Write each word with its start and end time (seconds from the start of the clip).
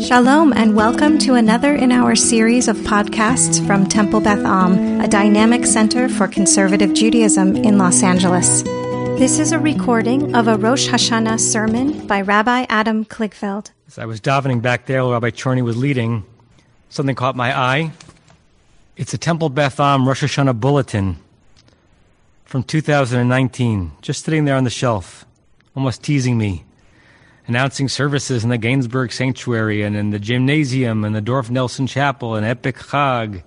Shalom 0.00 0.52
and 0.52 0.76
welcome 0.76 1.16
to 1.20 1.36
another 1.36 1.74
in 1.74 1.90
our 1.90 2.14
series 2.14 2.68
of 2.68 2.76
podcasts 2.78 3.66
from 3.66 3.86
Temple 3.86 4.20
Beth 4.20 4.44
Am, 4.44 5.00
a 5.00 5.08
dynamic 5.08 5.64
center 5.64 6.10
for 6.10 6.28
conservative 6.28 6.92
Judaism 6.92 7.56
in 7.56 7.78
Los 7.78 8.02
Angeles. 8.02 8.62
This 9.18 9.38
is 9.38 9.52
a 9.52 9.58
recording 9.58 10.34
of 10.36 10.48
a 10.48 10.58
Rosh 10.58 10.86
Hashanah 10.86 11.40
sermon 11.40 12.06
by 12.06 12.20
Rabbi 12.20 12.66
Adam 12.68 13.06
Kligfeld. 13.06 13.70
As 13.88 13.98
I 13.98 14.04
was 14.04 14.20
davening 14.20 14.60
back 14.60 14.84
there 14.84 15.02
while 15.02 15.12
Rabbi 15.12 15.30
Chorny 15.30 15.62
was 15.62 15.78
leading, 15.78 16.26
something 16.90 17.16
caught 17.16 17.34
my 17.34 17.58
eye. 17.58 17.92
It's 18.98 19.14
a 19.14 19.18
Temple 19.18 19.48
Beth 19.48 19.80
Am 19.80 20.06
Rosh 20.06 20.22
Hashanah 20.22 20.60
bulletin 20.60 21.16
from 22.44 22.64
2019, 22.64 23.92
just 24.02 24.26
sitting 24.26 24.44
there 24.44 24.56
on 24.56 24.64
the 24.64 24.70
shelf, 24.70 25.24
almost 25.74 26.02
teasing 26.02 26.36
me 26.36 26.65
announcing 27.48 27.88
services 27.88 28.42
in 28.42 28.50
the 28.50 28.58
Gainsbourg 28.58 29.12
Sanctuary 29.12 29.82
and 29.82 29.96
in 29.96 30.10
the 30.10 30.18
Gymnasium 30.18 31.04
and 31.04 31.14
the 31.14 31.20
Dorf 31.20 31.48
Nelson 31.50 31.86
Chapel 31.86 32.34
and 32.34 32.44
Epic 32.44 32.76
Chag, 32.76 33.42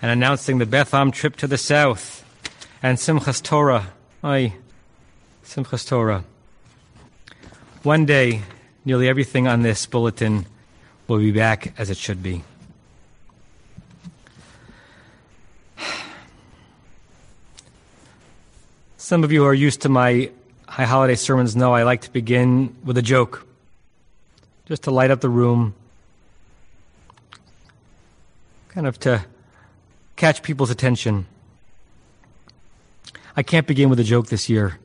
and 0.00 0.10
announcing 0.10 0.58
the 0.58 0.66
Beth 0.66 0.94
Am 0.94 1.10
trip 1.10 1.36
to 1.36 1.46
the 1.46 1.58
south 1.58 2.24
and 2.82 2.98
Simchas 2.98 3.42
Torah. 3.42 3.92
Aye, 4.24 4.54
Simchas 5.44 5.86
Torah. 5.86 6.24
One 7.82 8.06
day, 8.06 8.42
nearly 8.84 9.08
everything 9.08 9.46
on 9.46 9.62
this 9.62 9.86
bulletin 9.86 10.46
will 11.06 11.18
be 11.18 11.32
back 11.32 11.74
as 11.78 11.90
it 11.90 11.96
should 11.96 12.22
be. 12.22 12.42
Some 18.96 19.24
of 19.24 19.32
you 19.32 19.44
are 19.44 19.52
used 19.54 19.82
to 19.82 19.88
my 19.88 20.30
high 20.68 20.84
holiday 20.84 21.14
sermons 21.14 21.54
know 21.54 21.74
I 21.74 21.82
like 21.82 22.02
to 22.02 22.12
begin 22.12 22.76
with 22.84 22.96
a 22.98 23.02
joke, 23.02 23.46
just 24.66 24.84
to 24.84 24.90
light 24.90 25.10
up 25.10 25.20
the 25.20 25.28
room, 25.28 25.74
kind 28.68 28.86
of 28.86 28.98
to 29.00 29.24
catch 30.16 30.42
people's 30.42 30.70
attention. 30.70 31.26
I 33.36 33.42
can't 33.42 33.66
begin 33.66 33.90
with 33.90 34.00
a 34.00 34.04
joke 34.04 34.28
this 34.28 34.48
year. 34.48 34.78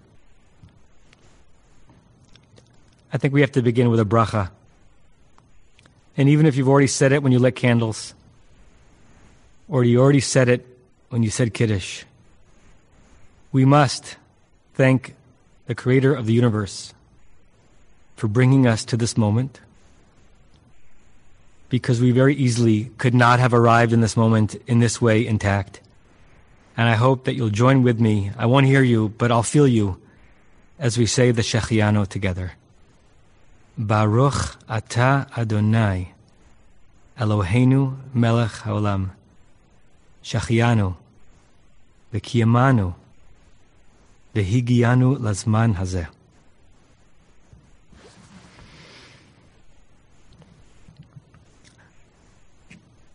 I 3.11 3.17
think 3.17 3.33
we 3.33 3.41
have 3.41 3.51
to 3.53 3.61
begin 3.61 3.89
with 3.89 3.99
a 3.99 4.05
bracha. 4.05 4.49
And 6.17 6.29
even 6.29 6.45
if 6.45 6.55
you've 6.55 6.67
already 6.67 6.87
said 6.87 7.11
it 7.11 7.23
when 7.23 7.31
you 7.31 7.39
lit 7.39 7.55
candles, 7.55 8.13
or 9.69 9.83
you 9.83 9.99
already 9.99 10.19
said 10.19 10.49
it 10.49 10.65
when 11.09 11.23
you 11.23 11.29
said 11.29 11.53
Kiddush, 11.53 12.03
we 13.51 13.65
must 13.65 14.17
thank 14.73 15.13
the 15.67 15.75
creator 15.75 16.13
of 16.13 16.25
the 16.25 16.33
universe, 16.33 16.93
for 18.15 18.27
bringing 18.27 18.65
us 18.65 18.83
to 18.85 18.97
this 18.97 19.15
moment. 19.15 19.59
Because 21.69 22.01
we 22.01 22.11
very 22.11 22.33
easily 22.35 22.91
could 22.97 23.13
not 23.13 23.39
have 23.39 23.53
arrived 23.53 23.91
in 23.91 24.01
this 24.01 24.17
moment 24.17 24.55
in 24.65 24.79
this 24.79 25.01
way 25.01 25.27
intact. 25.27 25.81
And 26.77 26.87
I 26.87 26.95
hope 26.95 27.25
that 27.25 27.35
you'll 27.35 27.49
join 27.49 27.83
with 27.83 27.99
me. 27.99 28.31
I 28.37 28.45
won't 28.45 28.65
hear 28.65 28.81
you, 28.81 29.09
but 29.09 29.31
I'll 29.31 29.43
feel 29.43 29.67
you 29.67 29.99
as 30.79 30.97
we 30.97 31.05
say 31.05 31.31
the 31.31 31.41
Shehecheyanu 31.41 32.07
together. 32.07 32.53
Baruch 33.77 34.57
Ata 34.69 35.27
Adonai, 35.37 36.13
Eloheinu 37.19 37.97
Melech 38.13 38.51
Haolam, 38.63 39.11
Shehecheyanu, 40.23 40.95
V'kiyamanu, 42.13 42.93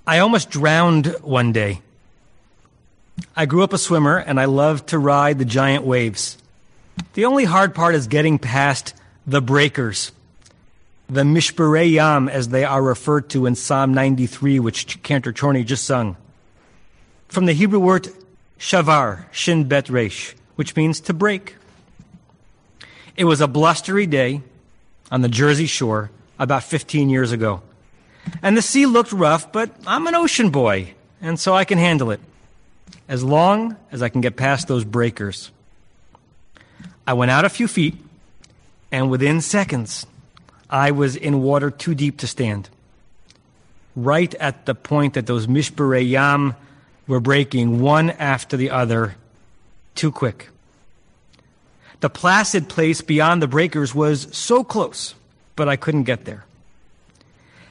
I 0.06 0.18
almost 0.18 0.50
drowned 0.50 1.06
one 1.22 1.52
day. 1.52 1.80
I 3.36 3.46
grew 3.46 3.62
up 3.62 3.72
a 3.72 3.78
swimmer 3.78 4.18
and 4.18 4.40
I 4.40 4.46
loved 4.46 4.88
to 4.88 4.98
ride 4.98 5.38
the 5.38 5.44
giant 5.44 5.84
waves. 5.84 6.36
The 7.14 7.24
only 7.24 7.44
hard 7.44 7.74
part 7.74 7.94
is 7.94 8.06
getting 8.06 8.38
past 8.38 8.94
the 9.26 9.40
breakers, 9.40 10.12
the 11.08 11.22
Mishberei 11.22 11.92
Yam, 11.92 12.28
as 12.28 12.48
they 12.48 12.64
are 12.64 12.82
referred 12.82 13.30
to 13.30 13.46
in 13.46 13.54
Psalm 13.54 13.94
93, 13.94 14.58
which 14.58 15.02
Cantor 15.02 15.32
Chorney 15.32 15.64
just 15.64 15.84
sung. 15.84 16.16
From 17.28 17.46
the 17.46 17.52
Hebrew 17.52 17.78
word 17.78 18.08
shavar, 18.58 19.24
shin 19.30 19.68
bet 19.68 19.88
resh, 19.88 20.34
which 20.62 20.76
means 20.76 21.00
to 21.00 21.12
break. 21.12 21.56
It 23.16 23.24
was 23.24 23.40
a 23.40 23.48
blustery 23.48 24.06
day 24.06 24.42
on 25.10 25.20
the 25.20 25.28
Jersey 25.28 25.66
shore 25.66 26.12
about 26.38 26.62
15 26.62 27.10
years 27.10 27.32
ago. 27.32 27.62
And 28.44 28.56
the 28.56 28.62
sea 28.62 28.86
looked 28.86 29.10
rough, 29.10 29.50
but 29.50 29.74
I'm 29.88 30.06
an 30.06 30.14
ocean 30.14 30.50
boy, 30.50 30.94
and 31.20 31.36
so 31.36 31.52
I 31.52 31.64
can 31.64 31.78
handle 31.78 32.12
it. 32.12 32.20
As 33.08 33.24
long 33.24 33.76
as 33.90 34.02
I 34.02 34.08
can 34.08 34.20
get 34.20 34.36
past 34.36 34.68
those 34.68 34.84
breakers. 34.84 35.50
I 37.08 37.14
went 37.14 37.32
out 37.32 37.44
a 37.44 37.48
few 37.48 37.66
feet, 37.66 37.96
and 38.92 39.10
within 39.10 39.40
seconds, 39.40 40.06
I 40.70 40.92
was 40.92 41.16
in 41.16 41.42
water 41.42 41.72
too 41.72 41.96
deep 41.96 42.18
to 42.18 42.28
stand. 42.28 42.68
Right 43.96 44.32
at 44.36 44.66
the 44.66 44.76
point 44.76 45.14
that 45.14 45.26
those 45.26 45.48
mishberei 45.48 46.08
yam 46.08 46.54
were 47.08 47.18
breaking 47.18 47.80
one 47.80 48.10
after 48.10 48.56
the 48.56 48.70
other 48.70 49.16
too 49.94 50.10
quick. 50.10 50.48
The 52.02 52.10
placid 52.10 52.68
place 52.68 53.00
beyond 53.00 53.40
the 53.40 53.46
breakers 53.46 53.94
was 53.94 54.26
so 54.36 54.64
close, 54.64 55.14
but 55.54 55.68
I 55.68 55.76
couldn't 55.76 56.02
get 56.02 56.24
there. 56.24 56.44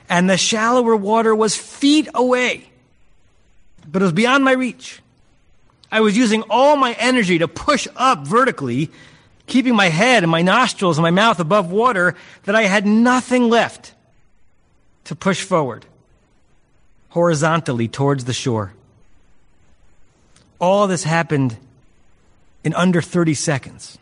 And 0.08 0.30
the 0.30 0.38
shallower 0.38 0.96
water 0.96 1.36
was 1.36 1.58
feet 1.58 2.08
away, 2.14 2.70
but 3.86 4.02
it 4.02 4.06
was 4.06 4.14
beyond 4.14 4.46
my 4.46 4.54
reach. 4.54 5.02
I 5.92 6.00
was 6.00 6.16
using 6.16 6.44
all 6.50 6.78
my 6.78 6.94
energy 6.94 7.40
to 7.40 7.50
push 7.50 7.90
up 7.98 8.26
vertically, 8.26 8.90
keeping 9.48 9.76
my 9.76 9.90
head 9.90 10.24
and 10.24 10.32
my 10.32 10.42
nostrils 10.42 10.98
and 10.98 11.04
my 11.04 11.12
mouth 11.12 11.42
above 11.42 11.70
water, 11.70 12.16
that 12.44 12.56
I 12.56 12.64
had 12.64 12.86
nothing 12.86 13.50
left 13.50 13.94
to 15.04 15.14
push 15.14 15.44
forward 15.44 15.86
horizontally 17.10 17.90
towards 17.90 18.24
the 18.24 18.32
shore. 18.32 18.72
All 20.58 20.88
this 20.88 21.04
happened 21.04 21.58
in 22.64 22.74
under 22.76 23.02
30 23.02 23.34
seconds. 23.34 23.98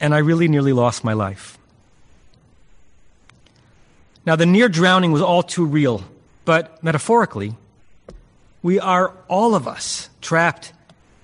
And 0.00 0.14
I 0.14 0.18
really 0.18 0.48
nearly 0.48 0.72
lost 0.72 1.04
my 1.04 1.12
life. 1.12 1.58
Now, 4.24 4.36
the 4.36 4.46
near 4.46 4.68
drowning 4.68 5.12
was 5.12 5.22
all 5.22 5.42
too 5.42 5.64
real, 5.64 6.04
but 6.44 6.82
metaphorically, 6.82 7.54
we 8.62 8.78
are 8.78 9.14
all 9.28 9.54
of 9.54 9.66
us 9.66 10.10
trapped 10.20 10.72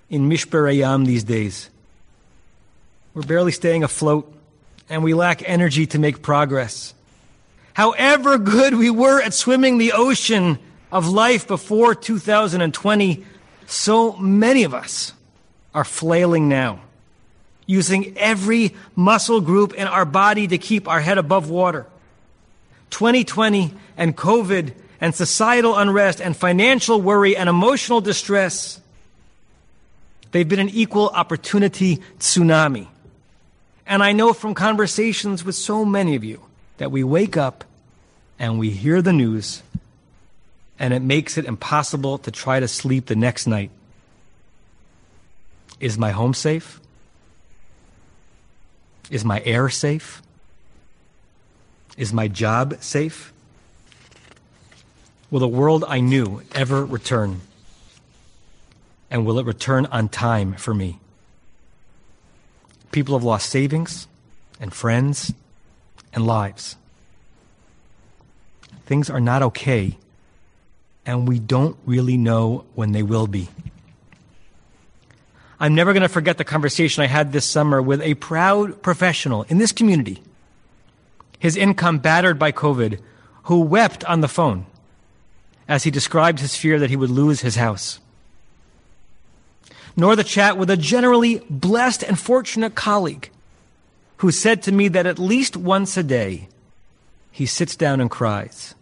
in 0.08 0.28
Mishberei 0.28 0.78
Yam 0.78 1.04
these 1.04 1.24
days. 1.24 1.68
We're 3.14 3.22
barely 3.22 3.52
staying 3.52 3.82
afloat, 3.82 4.32
and 4.88 5.02
we 5.02 5.14
lack 5.14 5.46
energy 5.48 5.86
to 5.88 5.98
make 5.98 6.22
progress. 6.22 6.94
However 7.74 8.38
good 8.38 8.74
we 8.74 8.90
were 8.90 9.20
at 9.20 9.34
swimming 9.34 9.78
the 9.78 9.92
ocean 9.92 10.58
of 10.90 11.08
life 11.08 11.46
before 11.46 11.94
2020, 11.94 13.24
so 13.66 14.12
many 14.16 14.64
of 14.64 14.72
us 14.72 15.12
are 15.74 15.84
flailing 15.84 16.48
now, 16.48 16.80
using 17.66 18.16
every 18.16 18.74
muscle 18.94 19.40
group 19.40 19.74
in 19.74 19.86
our 19.86 20.04
body 20.04 20.46
to 20.46 20.58
keep 20.58 20.88
our 20.88 21.00
head 21.00 21.18
above 21.18 21.50
water. 21.50 21.86
2020 22.90 23.74
and 23.96 24.16
COVID 24.16 24.72
and 25.00 25.14
societal 25.14 25.76
unrest 25.76 26.20
and 26.20 26.36
financial 26.36 27.00
worry 27.00 27.36
and 27.36 27.48
emotional 27.48 28.00
distress, 28.00 28.80
they've 30.30 30.48
been 30.48 30.60
an 30.60 30.70
equal 30.70 31.08
opportunity 31.08 31.98
tsunami. 32.18 32.86
And 33.86 34.02
I 34.02 34.12
know 34.12 34.32
from 34.32 34.54
conversations 34.54 35.44
with 35.44 35.54
so 35.54 35.84
many 35.84 36.16
of 36.16 36.24
you 36.24 36.40
that 36.78 36.90
we 36.90 37.04
wake 37.04 37.36
up 37.36 37.64
and 38.38 38.58
we 38.58 38.70
hear 38.70 39.02
the 39.02 39.12
news 39.12 39.62
and 40.78 40.92
it 40.92 41.02
makes 41.02 41.38
it 41.38 41.44
impossible 41.44 42.18
to 42.18 42.30
try 42.30 42.60
to 42.60 42.68
sleep 42.68 43.06
the 43.06 43.16
next 43.16 43.46
night. 43.46 43.70
Is 45.80 45.98
my 45.98 46.10
home 46.10 46.34
safe? 46.34 46.80
Is 49.10 49.24
my 49.24 49.42
air 49.44 49.68
safe? 49.68 50.22
Is 51.96 52.12
my 52.12 52.28
job 52.28 52.76
safe? 52.80 53.32
Will 55.30 55.40
the 55.40 55.48
world 55.48 55.84
I 55.88 56.00
knew 56.00 56.42
ever 56.54 56.84
return? 56.84 57.40
And 59.10 59.24
will 59.24 59.38
it 59.38 59.46
return 59.46 59.86
on 59.86 60.08
time 60.08 60.54
for 60.54 60.74
me? 60.74 60.98
People 62.92 63.16
have 63.16 63.24
lost 63.24 63.48
savings 63.48 64.08
and 64.60 64.72
friends 64.72 65.32
and 66.12 66.26
lives. 66.26 66.76
Things 68.86 69.10
are 69.10 69.20
not 69.20 69.42
okay 69.42 69.96
and 71.06 71.28
we 71.28 71.38
don't 71.38 71.76
really 71.86 72.16
know 72.16 72.64
when 72.74 72.92
they 72.92 73.02
will 73.02 73.28
be. 73.28 73.48
I'm 75.58 75.74
never 75.74 75.92
going 75.92 76.02
to 76.02 76.08
forget 76.08 76.38
the 76.38 76.44
conversation 76.44 77.02
I 77.02 77.06
had 77.06 77.32
this 77.32 77.46
summer 77.46 77.80
with 77.80 78.00
a 78.02 78.14
proud 78.14 78.82
professional 78.82 79.44
in 79.44 79.58
this 79.58 79.72
community. 79.72 80.22
his 81.38 81.56
income 81.56 81.98
battered 81.98 82.38
by 82.38 82.52
COVID, 82.52 82.98
who 83.44 83.60
wept 83.60 84.04
on 84.04 84.20
the 84.20 84.28
phone 84.28 84.66
as 85.68 85.84
he 85.84 85.90
described 85.90 86.40
his 86.40 86.56
fear 86.56 86.78
that 86.78 86.90
he 86.90 86.96
would 86.96 87.10
lose 87.10 87.40
his 87.40 87.56
house. 87.56 88.00
Nor 89.96 90.14
the 90.16 90.24
chat 90.24 90.58
with 90.58 90.70
a 90.70 90.76
generally 90.76 91.42
blessed 91.50 92.02
and 92.02 92.18
fortunate 92.18 92.74
colleague 92.74 93.30
who 94.18 94.30
said 94.30 94.62
to 94.62 94.72
me 94.72 94.88
that 94.88 95.06
at 95.06 95.18
least 95.18 95.56
once 95.56 95.96
a 95.96 96.02
day 96.02 96.48
he 97.30 97.46
sits 97.46 97.76
down 97.76 98.00
and 98.00 98.10
cries. 98.10 98.74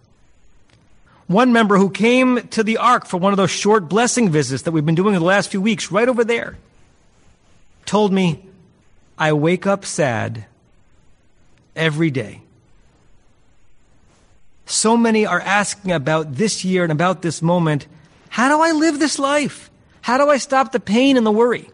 One 1.26 1.52
member 1.52 1.78
who 1.78 1.90
came 1.90 2.48
to 2.48 2.62
the 2.62 2.76
Ark 2.76 3.06
for 3.06 3.16
one 3.16 3.32
of 3.32 3.36
those 3.38 3.50
short 3.50 3.88
blessing 3.88 4.30
visits 4.30 4.64
that 4.64 4.72
we've 4.72 4.84
been 4.84 4.94
doing 4.94 5.14
the 5.14 5.20
last 5.20 5.50
few 5.50 5.60
weeks, 5.60 5.90
right 5.90 6.08
over 6.08 6.22
there, 6.22 6.58
told 7.86 8.12
me, 8.12 8.44
I 9.16 9.32
wake 9.32 9.66
up 9.66 9.84
sad 9.84 10.44
every 11.74 12.10
day. 12.10 12.42
So 14.66 14.96
many 14.96 15.26
are 15.26 15.40
asking 15.40 15.92
about 15.92 16.34
this 16.34 16.64
year 16.64 16.82
and 16.82 16.92
about 16.92 17.22
this 17.22 17.40
moment. 17.42 17.86
How 18.28 18.48
do 18.48 18.62
I 18.62 18.72
live 18.72 18.98
this 18.98 19.18
life? 19.18 19.70
How 20.02 20.18
do 20.18 20.28
I 20.28 20.38
stop 20.38 20.72
the 20.72 20.80
pain 20.80 21.16
and 21.16 21.24
the 21.24 21.30
worry? 21.30 21.70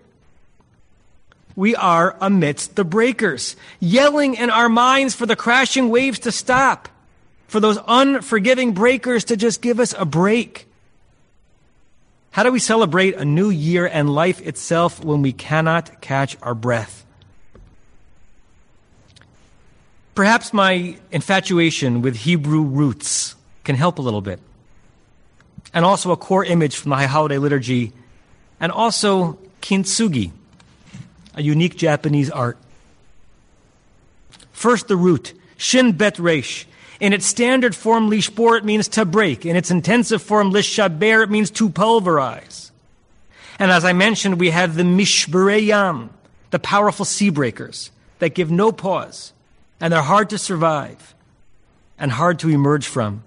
We 1.56 1.74
are 1.74 2.16
amidst 2.20 2.76
the 2.76 2.84
breakers, 2.84 3.56
yelling 3.80 4.34
in 4.34 4.50
our 4.50 4.68
minds 4.68 5.14
for 5.14 5.26
the 5.26 5.36
crashing 5.36 5.88
waves 5.88 6.20
to 6.20 6.32
stop, 6.32 6.88
for 7.50 7.58
those 7.58 7.78
unforgiving 7.88 8.74
breakers 8.74 9.24
to 9.24 9.36
just 9.36 9.60
give 9.60 9.80
us 9.80 9.92
a 9.98 10.04
break. 10.04 10.68
How 12.30 12.44
do 12.44 12.52
we 12.52 12.60
celebrate 12.60 13.16
a 13.16 13.24
new 13.24 13.50
year 13.50 13.86
and 13.86 14.08
life 14.08 14.40
itself 14.46 15.04
when 15.04 15.20
we 15.20 15.32
cannot 15.32 16.00
catch 16.00 16.36
our 16.42 16.54
breath? 16.54 17.04
Perhaps 20.14 20.52
my 20.52 20.96
infatuation 21.10 22.02
with 22.02 22.14
Hebrew 22.14 22.62
roots 22.62 23.34
can 23.64 23.74
help 23.74 23.98
a 23.98 24.02
little 24.02 24.20
bit. 24.20 24.38
And 25.74 25.84
also 25.84 26.12
a 26.12 26.16
core 26.16 26.44
image 26.44 26.76
from 26.76 26.90
the 26.90 26.96
High 26.96 27.06
Holiday 27.06 27.38
Liturgy, 27.38 27.92
and 28.60 28.70
also 28.70 29.40
kintsugi, 29.60 30.30
a 31.34 31.42
unique 31.42 31.76
Japanese 31.76 32.30
art. 32.30 32.58
First, 34.52 34.86
the 34.86 34.96
root, 34.96 35.34
shin 35.56 35.90
bet 35.90 36.16
resh. 36.20 36.68
In 37.00 37.12
its 37.12 37.26
standard 37.26 37.74
form, 37.74 38.10
lishbor, 38.10 38.58
it 38.58 38.64
means 38.64 38.86
to 38.88 39.04
break. 39.04 39.46
In 39.46 39.56
its 39.56 39.70
intensive 39.70 40.22
form, 40.22 40.52
lishaber, 40.52 41.24
it 41.24 41.30
means 41.30 41.50
to 41.52 41.70
pulverize. 41.70 42.70
And 43.58 43.70
as 43.70 43.84
I 43.84 43.94
mentioned, 43.94 44.38
we 44.38 44.50
have 44.50 44.74
the 44.74 44.82
mishbereyam, 44.82 46.10
the 46.50 46.58
powerful 46.58 47.04
sea 47.04 47.30
breakers 47.30 47.90
that 48.18 48.34
give 48.34 48.50
no 48.50 48.70
pause 48.70 49.32
and 49.80 49.92
they're 49.92 50.02
hard 50.02 50.30
to 50.30 50.38
survive 50.38 51.14
and 51.98 52.12
hard 52.12 52.38
to 52.40 52.50
emerge 52.50 52.86
from. 52.86 53.22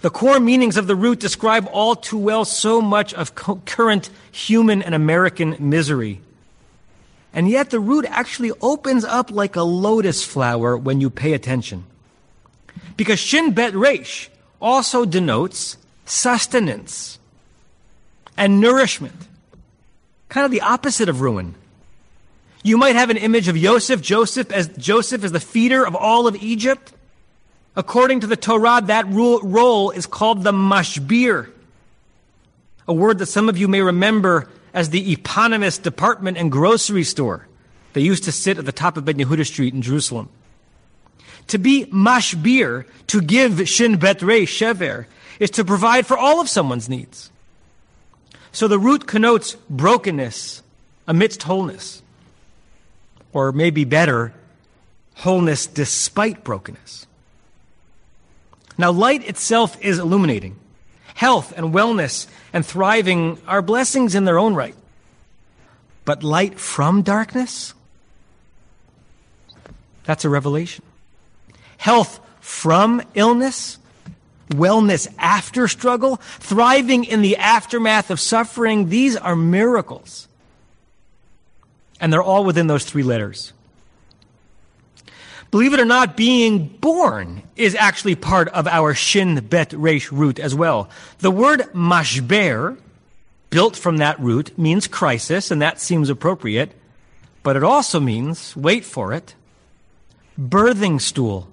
The 0.00 0.10
core 0.10 0.40
meanings 0.40 0.76
of 0.76 0.86
the 0.86 0.96
root 0.96 1.18
describe 1.18 1.68
all 1.72 1.96
too 1.96 2.18
well 2.18 2.44
so 2.44 2.80
much 2.80 3.14
of 3.14 3.34
current 3.34 4.10
human 4.30 4.82
and 4.82 4.94
American 4.94 5.56
misery. 5.58 6.20
And 7.32 7.48
yet 7.48 7.70
the 7.70 7.80
root 7.80 8.06
actually 8.08 8.52
opens 8.60 9.04
up 9.04 9.30
like 9.30 9.56
a 9.56 9.62
lotus 9.62 10.24
flower 10.24 10.76
when 10.76 11.00
you 11.00 11.10
pay 11.10 11.32
attention. 11.32 11.84
Because 12.96 13.18
Shin 13.18 13.52
Bet 13.52 13.74
Resh 13.74 14.30
also 14.60 15.04
denotes 15.04 15.76
sustenance 16.04 17.18
and 18.36 18.60
nourishment. 18.60 19.28
Kind 20.28 20.44
of 20.44 20.50
the 20.50 20.60
opposite 20.62 21.08
of 21.08 21.20
ruin. 21.20 21.54
You 22.62 22.76
might 22.76 22.96
have 22.96 23.10
an 23.10 23.16
image 23.16 23.48
of 23.48 23.56
Joseph, 23.56 24.02
Joseph 24.02 24.50
as 24.52 24.68
Joseph 24.68 25.24
as 25.24 25.32
the 25.32 25.40
feeder 25.40 25.86
of 25.86 25.94
all 25.94 26.26
of 26.26 26.36
Egypt. 26.36 26.92
According 27.76 28.20
to 28.20 28.26
the 28.26 28.36
Torah, 28.36 28.82
that 28.84 29.06
role 29.08 29.90
is 29.90 30.06
called 30.06 30.42
the 30.42 30.52
mashbir, 30.52 31.48
a 32.88 32.92
word 32.92 33.18
that 33.18 33.26
some 33.26 33.48
of 33.48 33.56
you 33.56 33.68
may 33.68 33.82
remember 33.82 34.48
as 34.74 34.90
the 34.90 35.12
eponymous 35.12 35.78
department 35.78 36.36
and 36.36 36.50
grocery 36.50 37.04
store. 37.04 37.46
They 37.92 38.00
used 38.00 38.24
to 38.24 38.32
sit 38.32 38.58
at 38.58 38.64
the 38.64 38.72
top 38.72 38.96
of 38.96 39.04
Ben 39.04 39.16
Yehuda 39.16 39.46
Street 39.46 39.74
in 39.74 39.82
Jerusalem. 39.82 40.28
To 41.48 41.58
be 41.58 41.86
mashbir, 41.86 42.86
to 43.08 43.20
give 43.20 43.68
shin 43.68 43.96
bet 43.98 44.22
rei 44.22 44.46
shever, 44.46 45.06
is 45.38 45.50
to 45.50 45.64
provide 45.64 46.06
for 46.06 46.18
all 46.18 46.40
of 46.40 46.48
someone's 46.48 46.88
needs. 46.88 47.30
So 48.52 48.68
the 48.68 48.78
root 48.78 49.06
connotes 49.06 49.54
brokenness 49.68 50.62
amidst 51.06 51.42
wholeness 51.44 52.02
or 53.32 53.52
maybe 53.52 53.84
better, 53.84 54.32
wholeness 55.14 55.66
despite 55.66 56.44
brokenness. 56.44 57.06
Now, 58.76 58.92
light 58.92 59.26
itself 59.28 59.76
is 59.80 59.98
illuminating. 59.98 60.56
Health 61.14 61.52
and 61.56 61.74
wellness 61.74 62.28
and 62.52 62.64
thriving 62.64 63.40
are 63.46 63.60
blessings 63.60 64.14
in 64.14 64.24
their 64.24 64.38
own 64.38 64.54
right. 64.54 64.76
But 66.04 66.22
light 66.22 66.58
from 66.58 67.02
darkness? 67.02 67.74
That's 70.04 70.24
a 70.24 70.28
revelation. 70.28 70.84
Health 71.78 72.20
from 72.40 73.00
illness? 73.14 73.78
Wellness 74.50 75.08
after 75.18 75.66
struggle? 75.68 76.16
Thriving 76.16 77.04
in 77.04 77.22
the 77.22 77.36
aftermath 77.38 78.10
of 78.10 78.20
suffering? 78.20 78.90
These 78.90 79.16
are 79.16 79.34
miracles. 79.34 80.28
And 82.00 82.12
they're 82.12 82.22
all 82.22 82.44
within 82.44 82.66
those 82.66 82.84
three 82.84 83.02
letters. 83.02 83.52
Believe 85.50 85.72
it 85.72 85.80
or 85.80 85.86
not, 85.86 86.16
being 86.16 86.68
born 86.68 87.42
is 87.56 87.74
actually 87.74 88.14
part 88.14 88.48
of 88.48 88.66
our 88.66 88.94
shin 88.94 89.36
bet 89.46 89.72
resh 89.72 90.12
root 90.12 90.38
as 90.38 90.54
well. 90.54 90.90
The 91.20 91.30
word 91.30 91.60
mashber, 91.72 92.78
built 93.48 93.74
from 93.74 93.96
that 93.96 94.20
root, 94.20 94.58
means 94.58 94.86
crisis, 94.86 95.50
and 95.50 95.62
that 95.62 95.80
seems 95.80 96.10
appropriate. 96.10 96.72
But 97.42 97.56
it 97.56 97.64
also 97.64 97.98
means, 97.98 98.54
wait 98.56 98.84
for 98.84 99.14
it, 99.14 99.34
birthing 100.38 101.00
stool. 101.00 101.48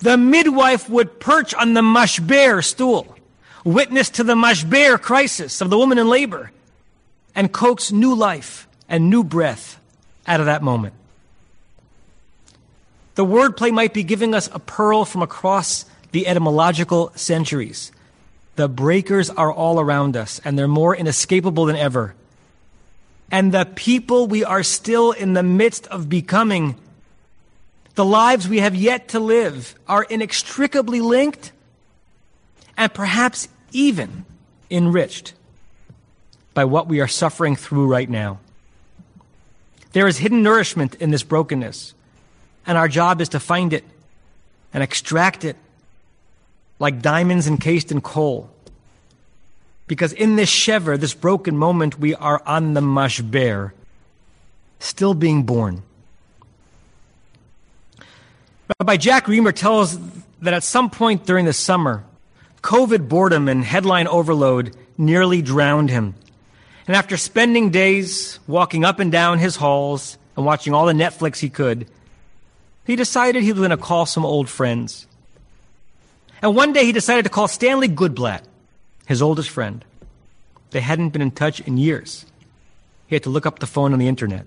The 0.00 0.16
midwife 0.16 0.88
would 0.88 1.20
perch 1.20 1.54
on 1.54 1.74
the 1.74 1.80
mashber 1.80 2.64
stool, 2.64 3.16
witness 3.64 4.10
to 4.10 4.24
the 4.24 4.34
mashber 4.34 5.00
crisis 5.00 5.60
of 5.60 5.70
the 5.70 5.78
woman 5.78 5.98
in 5.98 6.08
labor, 6.08 6.50
and 7.34 7.52
coax 7.52 7.92
new 7.92 8.14
life 8.14 8.68
and 8.88 9.10
new 9.10 9.24
breath 9.24 9.78
out 10.26 10.40
of 10.40 10.46
that 10.46 10.62
moment. 10.62 10.94
The 13.14 13.24
wordplay 13.24 13.72
might 13.72 13.94
be 13.94 14.02
giving 14.02 14.34
us 14.34 14.48
a 14.52 14.58
pearl 14.58 15.04
from 15.04 15.22
across 15.22 15.84
the 16.10 16.26
etymological 16.26 17.12
centuries. 17.14 17.92
The 18.56 18.68
breakers 18.68 19.30
are 19.30 19.52
all 19.52 19.80
around 19.80 20.16
us, 20.16 20.40
and 20.44 20.58
they're 20.58 20.68
more 20.68 20.94
inescapable 20.94 21.66
than 21.66 21.76
ever. 21.76 22.14
And 23.30 23.52
the 23.52 23.66
people 23.74 24.26
we 24.26 24.44
are 24.44 24.62
still 24.62 25.12
in 25.12 25.34
the 25.34 25.42
midst 25.42 25.86
of 25.88 26.08
becoming, 26.08 26.76
the 27.94 28.04
lives 28.04 28.48
we 28.48 28.58
have 28.58 28.74
yet 28.74 29.08
to 29.08 29.20
live, 29.20 29.74
are 29.86 30.02
inextricably 30.04 31.00
linked 31.00 31.52
and 32.76 32.92
perhaps 32.92 33.48
even 33.72 34.24
enriched 34.70 35.34
by 36.54 36.64
what 36.64 36.88
we 36.88 37.00
are 37.00 37.08
suffering 37.08 37.56
through 37.56 37.86
right 37.86 38.08
now. 38.08 38.38
There 39.92 40.08
is 40.08 40.18
hidden 40.18 40.42
nourishment 40.42 40.96
in 40.96 41.10
this 41.10 41.22
brokenness, 41.22 41.94
and 42.66 42.76
our 42.76 42.88
job 42.88 43.20
is 43.20 43.28
to 43.30 43.40
find 43.40 43.72
it 43.72 43.84
and 44.72 44.82
extract 44.82 45.44
it 45.44 45.56
like 46.80 47.00
diamonds 47.00 47.46
encased 47.46 47.92
in 47.92 48.00
coal. 48.00 48.50
Because 49.86 50.12
in 50.12 50.34
this 50.34 50.50
shever, 50.50 50.98
this 50.98 51.14
broken 51.14 51.56
moment, 51.56 52.00
we 52.00 52.14
are 52.14 52.42
on 52.46 52.74
the 52.74 52.80
mashber, 52.80 53.72
still 54.80 55.14
being 55.14 55.44
born. 55.44 55.82
Rabbi 58.80 58.96
Jack 58.96 59.26
Riemer 59.26 59.54
tells 59.54 59.98
that 60.40 60.54
at 60.54 60.62
some 60.62 60.88
point 60.90 61.26
during 61.26 61.44
the 61.44 61.52
summer, 61.52 62.04
COVID 62.62 63.08
boredom 63.08 63.48
and 63.48 63.62
headline 63.62 64.06
overload 64.08 64.74
nearly 64.96 65.42
drowned 65.42 65.90
him. 65.90 66.14
And 66.86 66.96
after 66.96 67.16
spending 67.16 67.70
days 67.70 68.38
walking 68.46 68.84
up 68.84 69.00
and 69.00 69.12
down 69.12 69.38
his 69.38 69.56
halls 69.56 70.16
and 70.36 70.46
watching 70.46 70.72
all 70.72 70.86
the 70.86 70.92
Netflix 70.92 71.38
he 71.38 71.50
could, 71.50 71.86
he 72.86 72.96
decided 72.96 73.42
he 73.42 73.52
was 73.52 73.60
going 73.60 73.70
to 73.70 73.76
call 73.76 74.06
some 74.06 74.24
old 74.24 74.48
friends. 74.48 75.06
And 76.42 76.56
one 76.56 76.72
day 76.72 76.84
he 76.84 76.92
decided 76.92 77.24
to 77.24 77.30
call 77.30 77.48
Stanley 77.48 77.88
Goodblatt, 77.88 78.42
his 79.06 79.22
oldest 79.22 79.50
friend. 79.50 79.84
They 80.70 80.80
hadn't 80.80 81.10
been 81.10 81.22
in 81.22 81.30
touch 81.30 81.60
in 81.60 81.76
years. 81.76 82.26
He 83.06 83.14
had 83.14 83.22
to 83.24 83.30
look 83.30 83.46
up 83.46 83.58
the 83.58 83.66
phone 83.66 83.92
on 83.92 83.98
the 83.98 84.08
internet. 84.08 84.46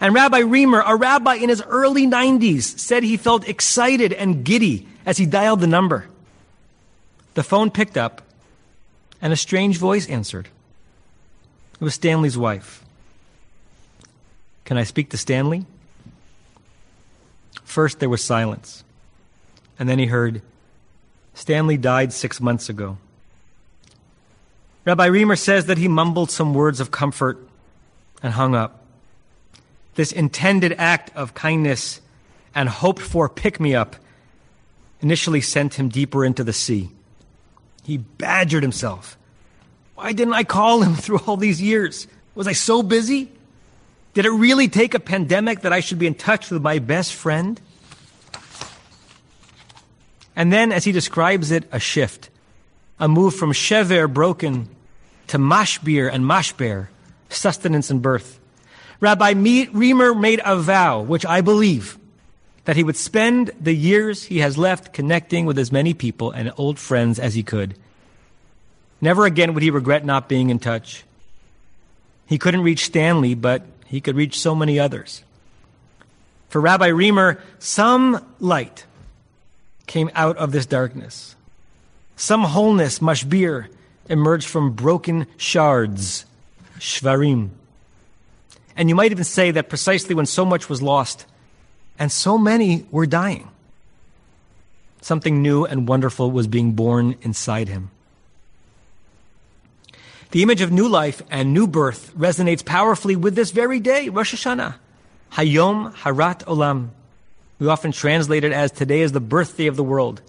And 0.00 0.14
Rabbi 0.14 0.42
Riemer, 0.42 0.82
a 0.86 0.94
rabbi 0.94 1.34
in 1.34 1.48
his 1.48 1.62
early 1.62 2.06
90s, 2.06 2.78
said 2.78 3.02
he 3.02 3.16
felt 3.16 3.48
excited 3.48 4.12
and 4.12 4.44
giddy 4.44 4.86
as 5.04 5.18
he 5.18 5.26
dialed 5.26 5.60
the 5.60 5.66
number. 5.66 6.08
The 7.34 7.42
phone 7.42 7.70
picked 7.70 7.96
up, 7.96 8.22
and 9.20 9.32
a 9.32 9.36
strange 9.36 9.78
voice 9.78 10.08
answered. 10.08 10.48
It 11.80 11.84
was 11.84 11.94
Stanley's 11.94 12.38
wife. 12.38 12.84
Can 14.64 14.76
I 14.76 14.84
speak 14.84 15.10
to 15.10 15.16
Stanley? 15.16 15.64
First, 17.64 18.00
there 18.00 18.08
was 18.08 18.22
silence. 18.22 18.84
And 19.78 19.88
then 19.88 19.98
he 19.98 20.06
heard, 20.06 20.42
Stanley 21.34 21.76
died 21.76 22.12
six 22.12 22.40
months 22.40 22.68
ago. 22.68 22.98
Rabbi 24.84 25.08
Riemer 25.08 25.38
says 25.38 25.66
that 25.66 25.78
he 25.78 25.86
mumbled 25.86 26.30
some 26.30 26.54
words 26.54 26.80
of 26.80 26.90
comfort 26.90 27.38
and 28.22 28.32
hung 28.32 28.54
up. 28.54 28.82
This 29.98 30.12
intended 30.12 30.76
act 30.78 31.10
of 31.16 31.34
kindness 31.34 32.00
and 32.54 32.68
hoped 32.68 33.02
for 33.02 33.28
pick 33.28 33.58
me 33.58 33.74
up 33.74 33.96
initially 35.00 35.40
sent 35.40 35.74
him 35.74 35.88
deeper 35.88 36.24
into 36.24 36.44
the 36.44 36.52
sea. 36.52 36.90
He 37.82 37.96
badgered 37.96 38.62
himself. 38.62 39.18
Why 39.96 40.12
didn't 40.12 40.34
I 40.34 40.44
call 40.44 40.82
him 40.82 40.94
through 41.02 41.18
all 41.26 41.36
these 41.36 41.60
years? 41.60 42.06
Was 42.36 42.46
I 42.46 42.52
so 42.52 42.84
busy? 42.84 43.32
Did 44.14 44.24
it 44.24 44.30
really 44.30 44.68
take 44.68 44.94
a 44.94 45.00
pandemic 45.00 45.62
that 45.62 45.72
I 45.72 45.80
should 45.80 45.98
be 45.98 46.06
in 46.06 46.14
touch 46.14 46.48
with 46.48 46.62
my 46.62 46.78
best 46.78 47.12
friend? 47.12 47.60
And 50.36 50.52
then, 50.52 50.70
as 50.70 50.84
he 50.84 50.92
describes 50.92 51.50
it, 51.50 51.64
a 51.72 51.80
shift, 51.80 52.30
a 53.00 53.08
move 53.08 53.34
from 53.34 53.52
shever, 53.52 54.06
broken, 54.06 54.68
to 55.26 55.38
mashbir 55.38 56.08
and 56.08 56.24
mashber, 56.24 56.86
sustenance 57.30 57.90
and 57.90 58.00
birth. 58.00 58.38
Rabbi 59.00 59.34
Riemer 59.34 60.18
made 60.18 60.40
a 60.44 60.56
vow, 60.56 61.00
which 61.00 61.24
I 61.24 61.40
believe, 61.40 61.98
that 62.64 62.76
he 62.76 62.84
would 62.84 62.96
spend 62.96 63.52
the 63.60 63.74
years 63.74 64.24
he 64.24 64.38
has 64.38 64.58
left 64.58 64.92
connecting 64.92 65.46
with 65.46 65.58
as 65.58 65.70
many 65.70 65.94
people 65.94 66.32
and 66.32 66.52
old 66.56 66.78
friends 66.78 67.18
as 67.18 67.34
he 67.34 67.42
could. 67.42 67.76
Never 69.00 69.24
again 69.24 69.54
would 69.54 69.62
he 69.62 69.70
regret 69.70 70.04
not 70.04 70.28
being 70.28 70.50
in 70.50 70.58
touch. 70.58 71.04
He 72.26 72.38
couldn't 72.38 72.62
reach 72.62 72.86
Stanley, 72.86 73.34
but 73.34 73.62
he 73.86 74.00
could 74.00 74.16
reach 74.16 74.38
so 74.38 74.54
many 74.54 74.80
others. 74.80 75.22
For 76.48 76.60
Rabbi 76.60 76.88
Riemer, 76.88 77.40
some 77.58 78.24
light 78.40 78.84
came 79.86 80.10
out 80.14 80.36
of 80.36 80.50
this 80.50 80.66
darkness. 80.66 81.36
Some 82.16 82.42
wholeness, 82.42 82.98
mashbir, 82.98 83.68
emerged 84.08 84.48
from 84.48 84.72
broken 84.72 85.26
shards, 85.36 86.26
shvarim. 86.78 87.50
And 88.78 88.88
you 88.88 88.94
might 88.94 89.10
even 89.10 89.24
say 89.24 89.50
that 89.50 89.68
precisely 89.68 90.14
when 90.14 90.24
so 90.24 90.44
much 90.44 90.68
was 90.68 90.80
lost 90.80 91.26
and 91.98 92.12
so 92.12 92.38
many 92.38 92.86
were 92.92 93.06
dying, 93.06 93.50
something 95.02 95.42
new 95.42 95.64
and 95.64 95.88
wonderful 95.88 96.30
was 96.30 96.46
being 96.46 96.72
born 96.72 97.16
inside 97.22 97.68
him. 97.68 97.90
The 100.30 100.44
image 100.44 100.60
of 100.60 100.70
new 100.70 100.88
life 100.88 101.22
and 101.28 101.52
new 101.52 101.66
birth 101.66 102.12
resonates 102.16 102.64
powerfully 102.64 103.16
with 103.16 103.34
this 103.34 103.50
very 103.50 103.80
day, 103.80 104.10
Rosh 104.10 104.34
Hashanah, 104.34 104.76
Hayom 105.32 105.92
Harat 105.94 106.44
Olam. 106.44 106.90
We 107.58 107.66
often 107.66 107.90
translate 107.90 108.44
it 108.44 108.52
as 108.52 108.70
today 108.70 109.00
is 109.00 109.10
the 109.10 109.20
birthday 109.20 109.66
of 109.66 109.74
the 109.74 109.82
world. 109.82 110.22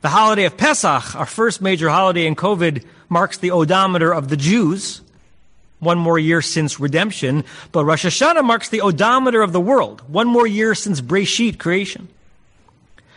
The 0.00 0.08
holiday 0.08 0.46
of 0.46 0.56
Pesach, 0.56 1.14
our 1.14 1.26
first 1.26 1.62
major 1.62 1.90
holiday 1.90 2.26
in 2.26 2.34
COVID, 2.34 2.84
marks 3.08 3.38
the 3.38 3.52
odometer 3.52 4.12
of 4.12 4.26
the 4.26 4.36
Jews, 4.36 5.02
one 5.82 5.98
more 5.98 6.18
year 6.18 6.40
since 6.40 6.78
redemption, 6.78 7.42
but 7.72 7.84
Rosh 7.84 8.06
Hashanah 8.06 8.44
marks 8.44 8.68
the 8.68 8.80
odometer 8.80 9.42
of 9.42 9.52
the 9.52 9.60
world, 9.60 10.00
one 10.06 10.28
more 10.28 10.46
year 10.46 10.76
since 10.76 11.00
Breshit, 11.00 11.58
creation. 11.58 12.08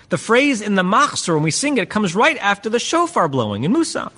The 0.10 0.18
phrase 0.18 0.62
in 0.62 0.74
the 0.74 0.82
Machzor, 0.82 1.36
when 1.36 1.44
we 1.44 1.52
sing 1.52 1.78
it, 1.78 1.92
comes 1.92 2.16
right 2.16 2.38
after 2.40 2.68
the 2.68 2.80
shofar 2.80 3.28
blowing 3.28 3.66
in 3.66 3.74
Musaf. 3.74 4.12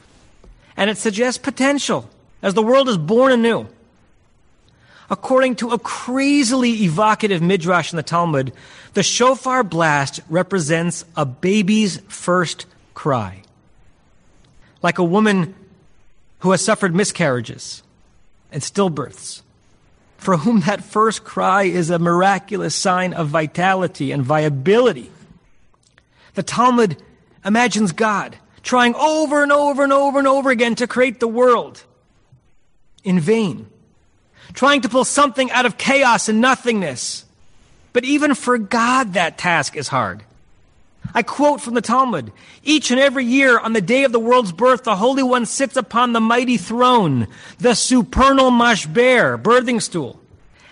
And 0.78 0.90
it 0.90 0.98
suggests 0.98 1.38
potential 1.38 2.10
as 2.42 2.54
the 2.54 2.64
world 2.64 2.88
is 2.88 2.98
born 2.98 3.34
anew. 3.34 3.68
According 5.10 5.58
to 5.58 5.72
a 5.72 5.80
crazily 5.80 6.84
evocative 6.84 7.42
midrash 7.42 7.92
in 7.92 7.98
the 7.98 8.04
Talmud, 8.04 8.54
the 8.94 9.04
shofar 9.04 9.64
blast 9.64 10.22
represents 10.30 11.04
a 11.18 11.26
baby's 11.26 11.98
first 12.08 12.66
cry. 12.94 13.42
Like 14.82 15.00
a 15.00 15.04
woman 15.04 15.54
who 16.40 16.52
has 16.52 16.64
suffered 16.64 16.96
miscarriages 16.96 17.84
and 18.52 18.62
stillbirths, 18.62 19.42
for 20.18 20.38
whom 20.38 20.62
that 20.62 20.84
first 20.84 21.24
cry 21.24 21.64
is 21.64 21.90
a 21.90 22.00
miraculous 22.00 22.76
sign 22.76 23.14
of 23.14 23.28
vitality 23.28 24.12
and 24.12 24.24
viability. 24.24 25.12
The 26.34 26.44
Talmud 26.44 27.02
imagines 27.44 27.92
God 27.92 28.38
trying 28.64 28.96
over 28.96 29.44
and 29.44 29.52
over 29.52 29.84
and 29.84 29.94
over 29.94 30.20
and 30.20 30.28
over 30.28 30.50
again 30.50 30.76
to 30.76 30.88
create 30.88 31.20
the 31.20 31.28
world 31.28 31.84
in 33.04 33.20
vain 33.20 33.68
trying 34.54 34.82
to 34.82 34.90
pull 34.90 35.06
something 35.06 35.52
out 35.52 35.66
of 35.66 35.78
chaos 35.78 36.30
and 36.30 36.42
nothingness. 36.42 37.26
But 37.94 38.04
even 38.04 38.36
for 38.36 38.58
God, 38.58 39.14
that 39.14 39.38
task 39.38 39.76
is 39.76 39.88
hard. 39.88 40.24
I 41.14 41.24
quote 41.24 41.62
from 41.62 41.74
the 41.74 41.82
Talmud 41.82 42.32
Each 42.64 42.92
and 42.92 43.00
every 43.00 43.26
year 43.26 43.60
on 43.60 43.74
the 43.74 43.82
day 43.82 44.04
of 44.04 44.12
the 44.12 44.20
world's 44.20 44.52
birth, 44.52 44.84
the 44.84 44.96
Holy 44.96 45.24
One 45.24 45.46
sits 45.46 45.76
upon 45.76 46.14
the 46.14 46.20
mighty 46.20 46.58
throne, 46.58 47.28
the 47.60 47.74
supernal 47.74 48.52
mashber, 48.52 49.42
birthing 49.42 49.82
stool, 49.82 50.20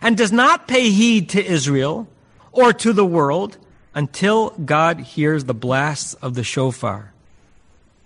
and 0.01 0.17
does 0.17 0.31
not 0.31 0.67
pay 0.67 0.89
heed 0.89 1.29
to 1.29 1.45
Israel 1.45 2.07
or 2.51 2.73
to 2.73 2.93
the 2.93 3.05
world 3.05 3.57
until 3.93 4.49
God 4.51 4.99
hears 4.99 5.45
the 5.45 5.53
blasts 5.53 6.13
of 6.15 6.35
the 6.35 6.43
shofar, 6.43 7.13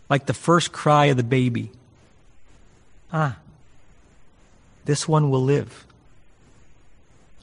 like 0.09 0.25
the 0.25 0.33
first 0.33 0.71
cry 0.71 1.05
of 1.05 1.17
the 1.17 1.23
baby. 1.23 1.71
Ah, 3.11 3.37
this 4.85 5.07
one 5.07 5.29
will 5.29 5.43
live. 5.43 5.85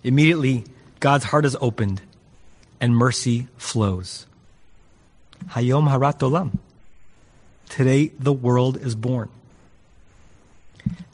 Immediately, 0.05 0.65
God's 1.01 1.25
heart 1.25 1.45
is 1.45 1.57
opened 1.61 2.01
and 2.81 2.97
mercy 2.97 3.49
flows. 3.57 4.27
Hayom 5.51 5.89
Harat 5.89 6.19
Olam. 6.19 6.59
Today, 7.69 8.13
the 8.19 8.33
world 8.33 8.77
is 8.77 8.95
born. 8.95 9.29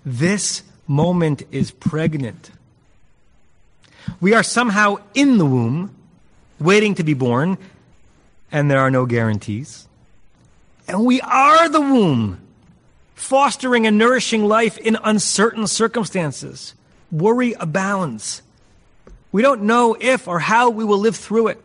This 0.04 0.62
moment 0.86 1.42
is 1.50 1.70
pregnant. 1.70 2.50
We 4.20 4.34
are 4.34 4.42
somehow 4.42 4.96
in 5.14 5.38
the 5.38 5.46
womb, 5.46 5.94
waiting 6.60 6.94
to 6.96 7.04
be 7.04 7.14
born, 7.14 7.58
and 8.50 8.70
there 8.70 8.80
are 8.80 8.90
no 8.90 9.06
guarantees. 9.06 9.88
And 10.88 11.04
we 11.04 11.20
are 11.20 11.68
the 11.68 11.80
womb, 11.80 12.40
fostering 13.14 13.86
and 13.86 13.96
nourishing 13.96 14.44
life 14.44 14.76
in 14.78 14.98
uncertain 15.02 15.66
circumstances. 15.66 16.74
Worry 17.10 17.54
abounds. 17.54 18.42
We 19.30 19.42
don't 19.42 19.62
know 19.62 19.96
if 19.98 20.28
or 20.28 20.40
how 20.40 20.70
we 20.70 20.84
will 20.84 20.98
live 20.98 21.16
through 21.16 21.48
it. 21.48 21.64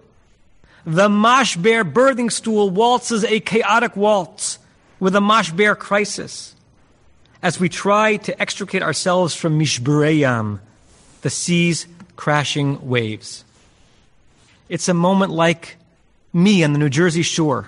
The 0.87 1.09
mashber 1.09 1.83
birthing 1.83 2.31
stool 2.31 2.69
waltzes 2.69 3.25
a 3.25 3.41
chaotic 3.41 3.97
waltz 3.97 4.57
with 5.01 5.17
a 5.17 5.19
mashber 5.19 5.77
crisis 5.77 6.55
as 7.43 7.59
we 7.59 7.67
try 7.67 8.15
to 8.15 8.41
extricate 8.41 8.81
ourselves 8.81 9.35
from 9.35 9.59
mishbereyam, 9.59 10.59
the 11.23 11.29
sea's 11.29 11.87
crashing 12.15 12.87
waves. 12.87 13.43
It's 14.69 14.87
a 14.87 14.93
moment 14.93 15.33
like 15.33 15.75
me 16.31 16.63
on 16.63 16.71
the 16.71 16.79
New 16.79 16.89
Jersey 16.89 17.21
shore 17.21 17.67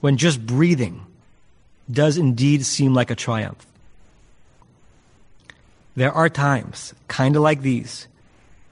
when 0.00 0.16
just 0.16 0.46
breathing 0.46 1.04
does 1.90 2.18
indeed 2.18 2.64
seem 2.64 2.94
like 2.94 3.10
a 3.10 3.16
triumph. 3.16 3.66
There 5.96 6.12
are 6.12 6.28
times, 6.28 6.94
kind 7.08 7.34
of 7.34 7.42
like 7.42 7.62
these, 7.62 8.06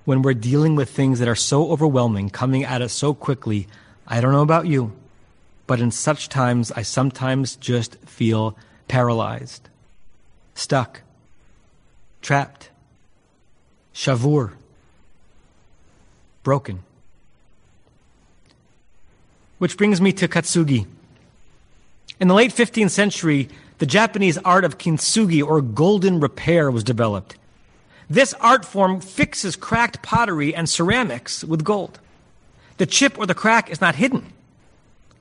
when 0.04 0.22
we're 0.22 0.34
dealing 0.34 0.76
with 0.76 0.90
things 0.90 1.18
that 1.18 1.28
are 1.28 1.34
so 1.34 1.70
overwhelming, 1.70 2.30
coming 2.30 2.64
at 2.64 2.82
us 2.82 2.92
so 2.92 3.14
quickly. 3.14 3.66
I 4.06 4.20
don't 4.20 4.32
know 4.32 4.42
about 4.42 4.66
you, 4.66 4.92
but 5.66 5.80
in 5.80 5.90
such 5.90 6.28
times, 6.28 6.70
I 6.72 6.82
sometimes 6.82 7.56
just 7.56 7.96
feel 8.00 8.56
paralyzed, 8.86 9.68
stuck, 10.54 11.00
trapped, 12.20 12.70
shavur, 13.94 14.52
broken. 16.42 16.82
Which 19.58 19.78
brings 19.78 20.00
me 20.00 20.12
to 20.12 20.28
kintsugi. 20.28 20.86
In 22.20 22.28
the 22.28 22.34
late 22.34 22.52
15th 22.52 22.90
century, 22.90 23.48
the 23.78 23.86
Japanese 23.86 24.36
art 24.38 24.64
of 24.64 24.78
kintsugi, 24.78 25.42
or 25.42 25.62
golden 25.62 26.20
repair, 26.20 26.70
was 26.70 26.84
developed. 26.84 27.36
This 28.08 28.34
art 28.34 28.64
form 28.64 29.00
fixes 29.00 29.56
cracked 29.56 30.02
pottery 30.02 30.54
and 30.54 30.68
ceramics 30.68 31.42
with 31.42 31.64
gold. 31.64 32.00
The 32.76 32.86
chip 32.86 33.18
or 33.18 33.26
the 33.26 33.34
crack 33.34 33.70
is 33.70 33.80
not 33.80 33.94
hidden. 33.94 34.32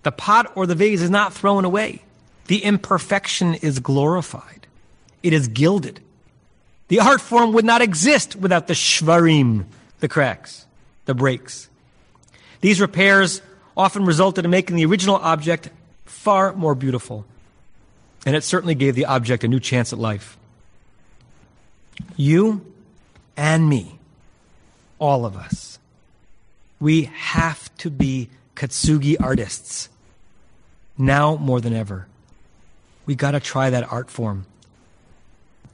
The 0.04 0.12
pot 0.12 0.52
or 0.56 0.66
the 0.66 0.76
vase 0.76 1.02
is 1.02 1.10
not 1.10 1.34
thrown 1.34 1.66
away. 1.66 2.02
The 2.48 2.64
imperfection 2.64 3.56
is 3.56 3.80
glorified. 3.80 4.68
It 5.22 5.34
is 5.34 5.48
gilded. 5.48 6.02
The 6.90 7.00
art 7.00 7.22
form 7.22 7.54
would 7.54 7.66
not 7.66 7.82
exist 7.82 8.36
without 8.36 8.68
the 8.68 8.74
shvarim, 8.74 9.66
the 10.00 10.10
cracks, 10.10 10.66
the 11.06 11.14
breaks. 11.14 11.70
These 12.60 12.82
repairs 12.82 13.42
often 13.76 14.06
resulted 14.06 14.46
in 14.46 14.52
making 14.52 14.76
the 14.76 14.86
original 14.86 15.16
object 15.16 15.70
far 16.06 16.54
more 16.54 16.76
beautiful. 16.76 17.26
And 18.26 18.36
it 18.36 18.44
certainly 18.44 18.76
gave 18.76 18.96
the 18.96 19.06
object 19.06 19.44
a 19.44 19.48
new 19.48 19.60
chance 19.60 19.94
at 19.94 20.00
life. 20.00 20.38
You 22.16 22.73
and 23.36 23.70
me, 23.70 24.00
all 25.00 25.26
of 25.26 25.36
us, 25.36 25.80
We 26.84 27.04
have 27.14 27.74
to 27.78 27.90
be 27.90 28.28
Kintsugi 28.58 29.16
artists. 29.18 29.88
Now 30.98 31.38
more 31.38 31.62
than 31.62 31.74
ever. 31.74 32.08
We 33.06 33.16
got 33.16 33.32
to 33.32 33.40
try 33.40 33.70
that 33.70 33.90
art 33.90 34.12
form. 34.12 34.46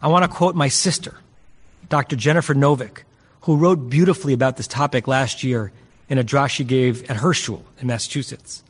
I 0.03 0.07
want 0.07 0.23
to 0.23 0.29
quote 0.29 0.53
my 0.53 0.67
sister, 0.67 1.15
Dr. 1.89 2.15
Jennifer 2.15 2.53
Novick, 2.53 2.99
who 3.41 3.57
wrote 3.57 3.89
beautifully 3.89 4.33
about 4.33 4.57
this 4.57 4.67
topic 4.67 5.07
last 5.07 5.43
year 5.43 5.71
in 6.09 6.19
a 6.19 6.23
drash 6.23 6.51
she 6.51 6.63
gave 6.63 7.09
at 7.09 7.17
her 7.17 7.33
shul 7.33 7.65
in 7.79 7.87
Massachusetts. 7.87 8.61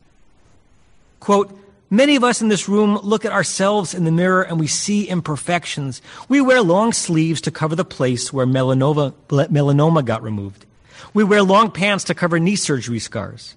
Quote, 1.20 1.59
Many 1.92 2.16
of 2.16 2.24
us 2.24 2.42
in 2.42 2.50
this 2.50 2.70
room 2.70 2.98
look 2.98 3.26
at 3.26 3.32
ourselves 3.32 3.96
in 3.96 4.04
the 4.04 4.12
mirror 4.12 4.44
and 4.44 4.60
we 4.60 4.68
see 4.68 5.08
imperfections. 5.08 6.02
We 6.28 6.40
wear 6.40 6.62
long 6.62 6.94
sleeves 6.94 7.42
to 7.42 7.52
cover 7.52 7.76
the 7.76 7.86
place 7.86 8.32
where 8.32 8.46
melanoma, 8.46 9.14
melanoma 9.28 10.06
got 10.06 10.22
removed. 10.22 10.66
We 11.14 11.24
wear 11.24 11.42
long 11.42 11.72
pants 11.72 12.04
to 12.06 12.14
cover 12.14 12.40
knee 12.40 12.56
surgery 12.56 13.00
scars. 13.00 13.56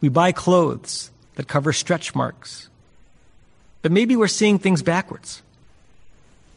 We 0.00 0.08
buy 0.08 0.32
clothes 0.32 1.10
that 1.36 1.46
cover 1.46 1.72
stretch 1.72 2.14
marks. 2.14 2.68
But 3.82 3.92
maybe 3.92 4.16
we're 4.16 4.26
seeing 4.26 4.58
things 4.58 4.82
backwards 4.82 5.42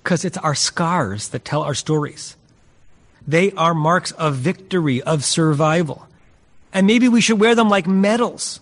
because 0.02 0.26
it's 0.26 0.38
our 0.38 0.56
scars 0.56 1.30
that 1.30 1.46
tell 1.46 1.62
our 1.62 1.76
stories. 1.76 2.36
They 3.28 3.52
are 3.52 3.74
marks 3.74 4.12
of 4.14 4.36
victory, 4.36 5.02
of 5.04 5.24
survival. 5.24 6.08
And 6.74 6.88
maybe 6.88 7.08
we 7.10 7.22
should 7.22 7.40
wear 7.40 7.54
them 7.54 7.70
like 7.70 7.86
medals. 7.86 8.62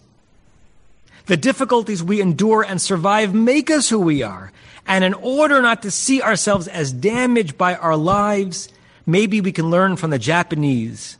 The 1.25 1.37
difficulties 1.37 2.03
we 2.03 2.21
endure 2.21 2.63
and 2.63 2.81
survive 2.81 3.33
make 3.33 3.71
us 3.71 3.89
who 3.89 3.99
we 3.99 4.21
are. 4.21 4.51
And 4.87 5.03
in 5.03 5.13
order 5.15 5.61
not 5.61 5.81
to 5.81 5.91
see 5.91 6.21
ourselves 6.21 6.67
as 6.67 6.93
damaged 6.93 7.57
by 7.57 7.75
our 7.75 7.95
lives, 7.95 8.69
maybe 9.05 9.41
we 9.41 9.51
can 9.51 9.71
learn 9.71 9.95
from 9.95 10.11
the 10.11 10.19
Japanese 10.19 11.17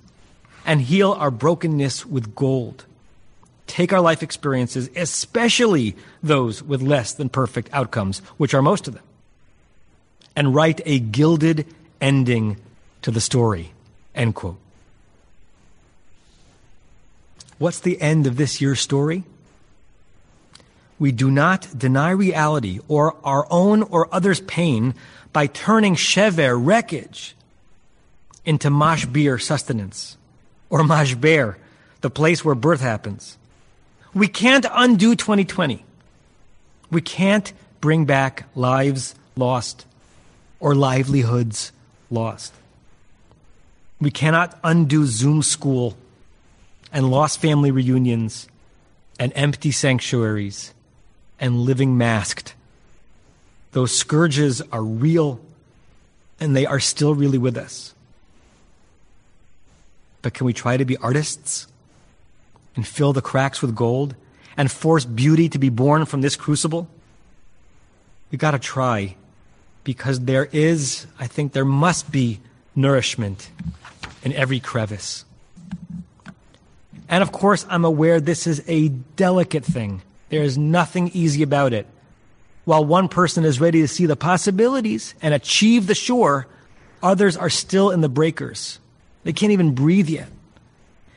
and 0.66 0.82
heal 0.82 1.14
our 1.14 1.32
brokenness 1.32 2.06
with 2.06 2.36
gold. 2.36 2.86
Take 3.68 3.92
our 3.92 4.02
life 4.02 4.22
experiences, 4.22 4.90
especially 4.96 5.96
those 6.22 6.62
with 6.62 6.84
less 6.84 7.14
than 7.14 7.30
perfect 7.30 7.70
outcomes, 7.74 8.20
which 8.38 8.54
are 8.54 8.62
most 8.62 8.88
of 8.88 8.94
them, 8.94 9.04
and 10.36 10.54
write 10.54 10.82
a 10.86 11.00
gilded 11.00 11.66
ending 12.00 12.58
to 13.02 13.10
the 13.10 13.22
story. 13.22 13.72
End 14.14 14.36
quote. 14.36 14.58
What's 17.58 17.80
the 17.80 18.00
end 18.00 18.28
of 18.28 18.36
this 18.38 18.62
year's 18.62 18.80
story? 18.80 19.24
We 20.98 21.12
do 21.12 21.30
not 21.30 21.78
deny 21.78 22.12
reality 22.12 22.80
or 22.88 23.16
our 23.24 23.48
own 23.50 23.84
or 23.84 24.14
others' 24.14 24.42
pain 24.42 24.94
by 25.34 25.48
turning 25.48 25.96
shever, 25.96 26.58
wreckage, 26.58 27.36
into 28.46 28.70
mashbir, 28.70 29.42
sustenance, 29.42 30.18
or 30.70 30.82
mashber, 30.82 31.56
the 32.02 32.10
place 32.10 32.46
where 32.46 32.56
birth 32.56 32.82
happens. 32.82 33.38
We 34.14 34.28
can't 34.28 34.66
undo 34.72 35.16
2020. 35.16 35.84
We 36.92 37.02
can't 37.02 37.52
bring 37.82 38.06
back 38.06 38.48
lives 38.56 39.16
lost 39.36 39.86
or 40.60 40.76
livelihoods 40.76 41.74
lost. 42.10 42.54
We 44.00 44.12
cannot 44.12 44.58
undo 44.64 45.06
Zoom 45.06 45.42
school 45.42 45.98
and 46.94 47.12
lost 47.12 47.42
family 47.42 47.72
reunions 47.72 48.48
and 49.20 49.34
empty 49.36 49.72
sanctuaries 49.72 50.74
and 51.40 51.62
living 51.62 51.98
masked. 51.98 52.56
Those 53.72 53.96
scourges 53.96 54.62
are 54.72 54.84
real 54.84 55.40
and 56.40 56.56
they 56.56 56.66
are 56.66 56.80
still 56.80 57.16
really 57.16 57.38
with 57.38 57.58
us. 57.58 57.94
But 60.22 60.34
can 60.34 60.46
we 60.46 60.54
try 60.54 60.78
to 60.78 60.86
be 60.86 60.98
artists 60.98 61.68
and 62.76 62.88
fill 62.88 63.14
the 63.14 63.22
cracks 63.22 63.62
with 63.62 63.76
gold 63.76 64.16
and 64.58 64.72
force 64.72 65.06
beauty 65.06 65.50
to 65.50 65.60
be 65.60 65.70
born 65.70 66.06
from 66.06 66.22
this 66.22 66.36
crucible? 66.36 66.88
We 68.32 68.38
got 68.38 68.52
to 68.52 68.60
try 68.60 69.16
because 69.84 70.22
there 70.22 70.46
is, 70.52 71.06
I 71.20 71.28
think 71.28 71.54
there 71.54 71.66
must 71.66 72.12
be 72.12 72.40
nourishment 72.76 73.50
in 74.24 74.34
every 74.34 74.60
crevice. 74.60 75.26
And 77.08 77.22
of 77.22 77.32
course, 77.32 77.66
I'm 77.70 77.86
aware 77.86 78.20
this 78.20 78.48
is 78.48 78.64
a 78.68 78.90
delicate 78.90 79.64
thing. 79.64 80.02
There 80.30 80.44
is 80.44 80.58
nothing 80.58 81.12
easy 81.14 81.44
about 81.44 81.74
it. 81.74 81.88
While 82.66 82.84
one 82.84 83.10
person 83.10 83.46
is 83.46 83.62
ready 83.62 83.82
to 83.82 83.88
see 83.88 84.06
the 84.06 84.16
possibilities 84.16 85.14
and 85.22 85.34
achieve 85.34 85.86
the 85.86 85.96
shore, 85.96 86.48
others 87.04 87.38
are 87.38 87.50
still 87.50 87.92
in 87.92 88.02
the 88.02 88.10
breakers. 88.10 88.80
They 89.24 89.34
can't 89.34 89.52
even 89.52 89.76
breathe 89.76 90.10
yet. 90.10 90.30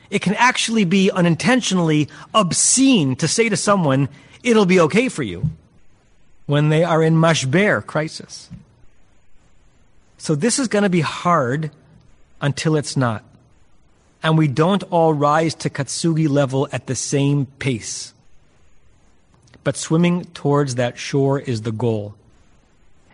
It 0.09 0.21
can 0.21 0.35
actually 0.35 0.85
be 0.85 1.11
unintentionally 1.11 2.07
obscene 2.33 3.15
to 3.17 3.27
say 3.27 3.49
to 3.49 3.57
someone, 3.57 4.09
it'll 4.43 4.65
be 4.65 4.79
okay 4.81 5.09
for 5.09 5.23
you, 5.23 5.49
when 6.45 6.69
they 6.69 6.83
are 6.83 7.03
in 7.03 7.15
mashber, 7.15 7.85
crisis. 7.85 8.49
So 10.17 10.35
this 10.35 10.59
is 10.59 10.67
going 10.67 10.83
to 10.83 10.89
be 10.89 11.01
hard 11.01 11.71
until 12.41 12.75
it's 12.75 12.97
not. 12.97 13.23
And 14.21 14.37
we 14.37 14.47
don't 14.47 14.83
all 14.83 15.13
rise 15.13 15.55
to 15.55 15.69
Kintsugi 15.69 16.27
level 16.27 16.67
at 16.71 16.87
the 16.87 16.95
same 16.95 17.45
pace 17.45 18.13
but 19.63 19.75
swimming 19.75 20.25
towards 20.33 20.75
that 20.75 20.97
shore 20.97 21.39
is 21.39 21.61
the 21.61 21.71
goal. 21.71 22.15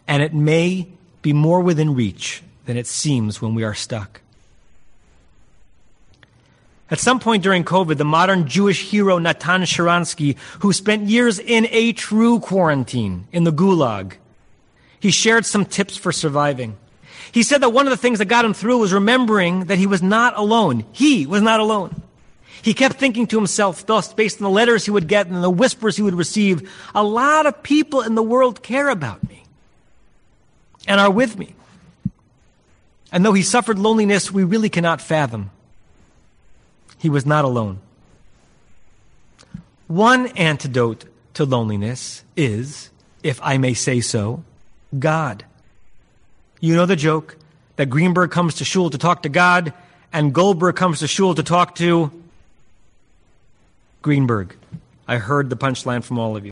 And 0.08 0.22
it 0.22 0.34
may 0.34 0.88
be 1.22 1.34
more 1.34 1.62
within 1.62 1.96
reach 1.96 2.44
than 2.66 2.78
it 2.78 2.88
seems 2.88 3.42
when 3.42 3.56
we 3.56 3.64
are 3.64 3.74
stuck. 3.74 4.22
At 6.92 7.00
some 7.00 7.20
point 7.20 7.42
during 7.42 7.64
COVID, 7.64 7.98
the 7.98 8.06
modern 8.06 8.48
Jewish 8.48 8.90
hero 8.90 9.18
Natan 9.18 9.64
Sharansky, 9.64 10.38
who 10.60 10.72
spent 10.72 11.08
years 11.08 11.40
in 11.40 11.68
a 11.72 11.94
true 11.94 12.40
quarantine 12.40 13.28
in 13.32 13.44
the 13.44 13.52
gulag, 13.52 14.14
he 15.00 15.10
shared 15.10 15.46
some 15.46 15.66
tips 15.66 15.98
for 15.98 16.12
surviving. 16.12 16.78
He 17.32 17.44
said 17.44 17.62
that 17.62 17.70
one 17.70 17.88
of 17.88 17.92
the 17.92 17.98
things 17.98 18.20
that 18.20 18.26
got 18.26 18.46
him 18.46 18.54
through 18.54 18.78
was 18.78 18.94
remembering 18.94 19.66
that 19.66 19.78
he 19.78 19.88
was 19.88 20.04
not 20.04 20.38
alone. 20.38 20.86
He 20.92 21.26
was 21.26 21.42
not 21.42 21.60
alone. 21.60 22.02
He 22.62 22.74
kept 22.74 22.96
thinking 22.98 23.28
to 23.28 23.38
himself, 23.38 23.86
thus, 23.86 24.14
based 24.14 24.40
on 24.40 24.44
the 24.44 24.50
letters 24.50 24.86
he 24.86 24.92
would 24.92 25.08
get 25.08 25.28
and 25.28 25.44
the 25.44 25.50
whispers 25.50 25.98
he 25.98 26.04
would 26.04 26.16
receive, 26.16 26.72
a 26.94 27.04
lot 27.04 27.46
of 27.46 27.62
people 27.64 28.02
in 28.02 28.16
the 28.16 28.24
world 28.24 28.64
care 28.64 28.90
about 28.90 29.28
me 29.28 29.44
and 30.88 31.00
are 31.00 31.12
with 31.12 31.38
me. 31.38 31.56
And 33.12 33.24
though 33.24 33.34
he 33.34 33.44
suffered 33.44 33.80
loneliness 33.80 34.32
we 34.32 34.44
really 34.44 34.70
cannot 34.70 35.02
fathom, 35.02 35.52
he 36.98 37.10
was 37.10 37.26
not 37.26 37.46
alone. 37.46 37.80
One 39.88 40.28
antidote 40.28 41.06
to 41.36 41.46
loneliness 41.46 42.24
is, 42.36 42.90
if 43.22 43.40
I 43.44 43.58
may 43.58 43.74
say 43.74 44.02
so, 44.02 44.44
God. 44.98 45.46
You 46.60 46.76
know 46.76 46.86
the 46.86 46.96
joke 46.96 47.38
that 47.76 47.90
Greenberg 47.90 48.32
comes 48.32 48.56
to 48.56 48.66
shul 48.66 48.90
to 48.90 48.98
talk 48.98 49.24
to 49.24 49.30
God 49.30 49.74
and 50.12 50.34
Goldberg 50.34 50.76
comes 50.76 51.00
to 51.00 51.08
shul 51.08 51.36
to 51.36 51.44
talk 51.44 51.76
to 51.76 52.12
Greenberg. 54.06 54.56
I 55.08 55.18
heard 55.18 55.50
the 55.50 55.58
punchline 55.58 56.04
from 56.04 56.20
all 56.20 56.38
of 56.38 56.46
you. 56.46 56.52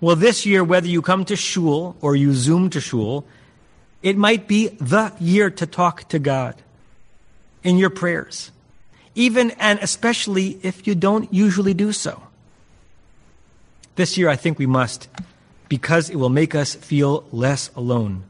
Well, 0.00 0.16
this 0.16 0.44
year, 0.44 0.64
whether 0.64 0.88
you 0.88 1.02
come 1.02 1.24
to 1.26 1.36
shul 1.36 1.94
or 2.00 2.16
you 2.16 2.34
zoom 2.34 2.68
to 2.70 2.80
shul, 2.80 3.24
it 4.02 4.16
might 4.16 4.48
be 4.48 4.66
the 4.80 5.12
year 5.20 5.50
to 5.50 5.66
talk 5.66 6.08
to 6.08 6.18
God 6.18 6.56
in 7.62 7.78
your 7.78 7.90
prayers, 7.90 8.50
even 9.14 9.52
and 9.52 9.78
especially 9.78 10.58
if 10.64 10.84
you 10.84 10.96
don't 10.96 11.32
usually 11.32 11.74
do 11.74 11.92
so. 11.92 12.20
This 13.94 14.18
year, 14.18 14.28
I 14.28 14.34
think 14.34 14.58
we 14.58 14.66
must, 14.66 15.06
because 15.68 16.10
it 16.10 16.16
will 16.16 16.28
make 16.28 16.56
us 16.56 16.74
feel 16.74 17.22
less 17.30 17.70
alone, 17.76 18.24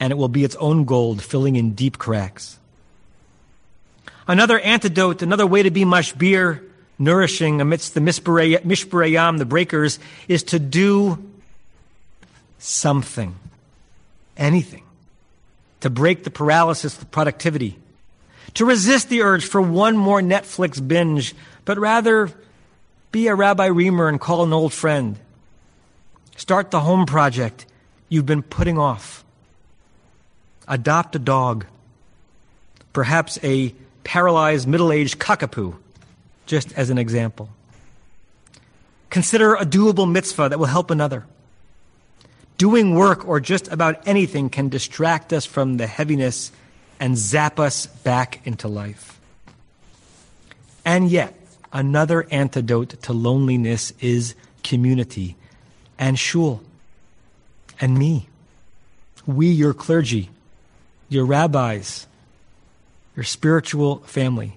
and 0.00 0.10
it 0.10 0.16
will 0.16 0.32
be 0.32 0.44
its 0.44 0.56
own 0.56 0.86
gold 0.86 1.20
filling 1.20 1.56
in 1.56 1.74
deep 1.74 1.98
cracks. 1.98 2.58
Another 4.26 4.58
antidote, 4.60 5.20
another 5.20 5.46
way 5.46 5.62
to 5.62 5.70
be 5.70 5.84
mashbir, 5.84 6.69
nourishing 7.00 7.60
amidst 7.62 7.94
the 7.94 8.00
mishbereyam, 8.00 9.38
the 9.38 9.46
breakers, 9.46 9.98
is 10.28 10.42
to 10.44 10.58
do 10.58 11.18
something, 12.58 13.34
anything, 14.36 14.84
to 15.80 15.88
break 15.88 16.22
the 16.24 16.30
paralysis 16.30 17.00
of 17.00 17.10
productivity, 17.10 17.78
to 18.52 18.66
resist 18.66 19.08
the 19.08 19.22
urge 19.22 19.46
for 19.46 19.62
one 19.62 19.96
more 19.96 20.20
Netflix 20.20 20.86
binge, 20.86 21.34
but 21.64 21.78
rather 21.78 22.30
be 23.10 23.28
a 23.28 23.34
Rabbi 23.34 23.68
Riemer 23.68 24.08
and 24.08 24.20
call 24.20 24.44
an 24.44 24.52
old 24.52 24.74
friend. 24.74 25.18
Start 26.36 26.70
the 26.70 26.80
home 26.80 27.06
project 27.06 27.64
you've 28.10 28.26
been 28.26 28.42
putting 28.42 28.76
off. 28.76 29.24
Adopt 30.68 31.16
a 31.16 31.18
dog, 31.18 31.64
perhaps 32.92 33.38
a 33.42 33.74
paralyzed 34.04 34.68
middle 34.68 34.92
aged 34.92 35.18
cockapoo 35.18 35.76
just 36.46 36.72
as 36.72 36.90
an 36.90 36.98
example. 36.98 37.48
Consider 39.10 39.54
a 39.54 39.66
doable 39.66 40.10
mitzvah 40.10 40.48
that 40.48 40.58
will 40.58 40.66
help 40.66 40.90
another. 40.90 41.26
Doing 42.58 42.94
work 42.94 43.26
or 43.26 43.40
just 43.40 43.68
about 43.68 44.06
anything 44.06 44.50
can 44.50 44.68
distract 44.68 45.32
us 45.32 45.44
from 45.44 45.78
the 45.78 45.86
heaviness 45.86 46.52
and 47.00 47.16
zap 47.16 47.58
us 47.58 47.86
back 47.86 48.46
into 48.46 48.68
life. 48.68 49.18
And 50.84 51.10
yet, 51.10 51.34
another 51.72 52.26
antidote 52.30 53.02
to 53.02 53.12
loneliness 53.12 53.92
is 54.00 54.34
community 54.62 55.36
and 55.98 56.18
shul 56.18 56.62
and 57.80 57.98
me. 57.98 58.28
We, 59.26 59.48
your 59.48 59.74
clergy, 59.74 60.30
your 61.08 61.24
rabbis, 61.24 62.06
your 63.16 63.24
spiritual 63.24 63.96
family. 64.00 64.56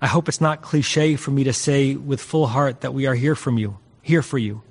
I 0.00 0.06
hope 0.06 0.28
it's 0.28 0.40
not 0.40 0.62
cliche 0.62 1.16
for 1.16 1.30
me 1.30 1.44
to 1.44 1.52
say 1.52 1.94
with 1.94 2.20
full 2.20 2.46
heart 2.46 2.80
that 2.80 2.94
we 2.94 3.06
are 3.06 3.14
here 3.14 3.34
from 3.34 3.58
you, 3.58 3.78
here 4.02 4.22
for 4.22 4.38
you, 4.38 4.62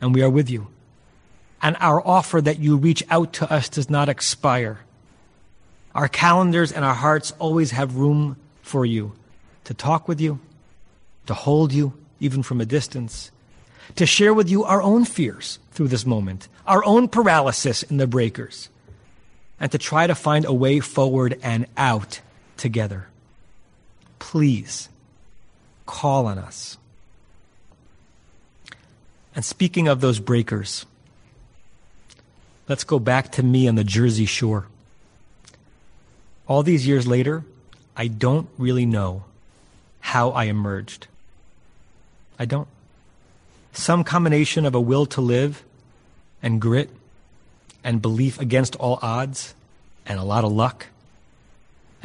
and 0.00 0.14
we 0.14 0.22
are 0.22 0.30
with 0.30 0.50
you. 0.50 0.66
And 1.62 1.76
our 1.80 2.04
offer 2.06 2.40
that 2.40 2.58
you 2.58 2.76
reach 2.76 3.04
out 3.08 3.32
to 3.34 3.52
us 3.52 3.68
does 3.68 3.88
not 3.88 4.08
expire. 4.08 4.80
Our 5.94 6.08
calendars 6.08 6.72
and 6.72 6.84
our 6.84 6.94
hearts 6.94 7.32
always 7.38 7.70
have 7.70 7.96
room 7.96 8.36
for 8.62 8.84
you 8.84 9.12
to 9.64 9.74
talk 9.74 10.08
with 10.08 10.20
you, 10.20 10.40
to 11.26 11.34
hold 11.34 11.72
you, 11.72 11.92
even 12.20 12.42
from 12.42 12.60
a 12.60 12.66
distance, 12.66 13.30
to 13.94 14.06
share 14.06 14.34
with 14.34 14.50
you 14.50 14.64
our 14.64 14.82
own 14.82 15.04
fears 15.04 15.58
through 15.72 15.88
this 15.88 16.06
moment, 16.06 16.48
our 16.66 16.84
own 16.84 17.08
paralysis 17.08 17.82
in 17.84 17.96
the 17.98 18.06
breakers, 18.06 18.68
and 19.60 19.70
to 19.72 19.78
try 19.78 20.06
to 20.06 20.14
find 20.14 20.44
a 20.44 20.52
way 20.52 20.80
forward 20.80 21.38
and 21.42 21.66
out 21.76 22.20
together. 22.56 23.08
Please 24.18 24.88
call 25.86 26.26
on 26.26 26.38
us. 26.38 26.78
And 29.34 29.44
speaking 29.44 29.86
of 29.86 30.00
those 30.00 30.18
breakers, 30.18 30.86
let's 32.68 32.84
go 32.84 32.98
back 32.98 33.32
to 33.32 33.42
me 33.42 33.68
on 33.68 33.74
the 33.74 33.84
Jersey 33.84 34.26
shore. 34.26 34.66
All 36.48 36.62
these 36.62 36.86
years 36.86 37.06
later, 37.06 37.44
I 37.96 38.08
don't 38.08 38.48
really 38.56 38.86
know 38.86 39.24
how 40.00 40.30
I 40.30 40.44
emerged. 40.44 41.06
I 42.38 42.44
don't. 42.44 42.68
Some 43.72 44.04
combination 44.04 44.64
of 44.64 44.74
a 44.74 44.80
will 44.80 45.06
to 45.06 45.20
live 45.20 45.62
and 46.42 46.60
grit 46.60 46.90
and 47.84 48.00
belief 48.00 48.40
against 48.40 48.76
all 48.76 48.98
odds 49.02 49.54
and 50.06 50.18
a 50.18 50.24
lot 50.24 50.44
of 50.44 50.52
luck 50.52 50.86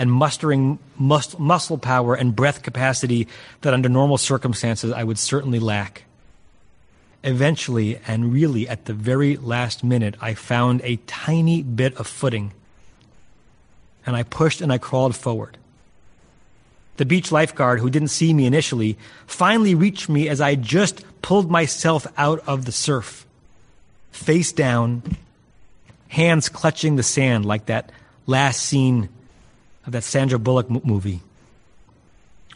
and 0.01 0.11
mustering 0.11 0.79
mus- 0.97 1.37
muscle 1.37 1.77
power 1.77 2.15
and 2.15 2.35
breath 2.35 2.63
capacity 2.63 3.27
that 3.61 3.71
under 3.71 3.87
normal 3.87 4.17
circumstances 4.17 4.91
I 4.91 5.03
would 5.03 5.19
certainly 5.19 5.59
lack. 5.59 6.05
Eventually, 7.23 7.99
and 8.07 8.33
really 8.33 8.67
at 8.67 8.85
the 8.85 8.95
very 8.95 9.37
last 9.37 9.83
minute, 9.83 10.15
I 10.19 10.33
found 10.33 10.81
a 10.83 10.95
tiny 11.05 11.61
bit 11.61 11.95
of 11.97 12.07
footing. 12.07 12.51
And 14.03 14.15
I 14.15 14.23
pushed 14.23 14.59
and 14.59 14.73
I 14.73 14.79
crawled 14.79 15.15
forward. 15.15 15.59
The 16.97 17.05
beach 17.05 17.31
lifeguard, 17.31 17.79
who 17.79 17.91
didn't 17.91 18.07
see 18.07 18.33
me 18.33 18.47
initially, 18.47 18.97
finally 19.27 19.75
reached 19.75 20.09
me 20.09 20.27
as 20.29 20.41
I 20.41 20.55
just 20.55 21.05
pulled 21.21 21.51
myself 21.51 22.07
out 22.17 22.39
of 22.47 22.65
the 22.65 22.71
surf. 22.71 23.27
Face 24.11 24.51
down, 24.51 25.03
hands 26.07 26.49
clutching 26.49 26.95
the 26.95 27.03
sand 27.03 27.45
like 27.45 27.67
that 27.67 27.91
last 28.25 28.63
scene 28.63 29.09
of 29.85 29.93
that 29.93 30.03
Sandra 30.03 30.39
Bullock 30.39 30.69
movie. 30.69 31.21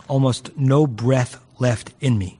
Almost 0.07 0.55
no 0.57 0.85
breath 0.85 1.41
left 1.59 1.91
in 1.99 2.17
me. 2.17 2.37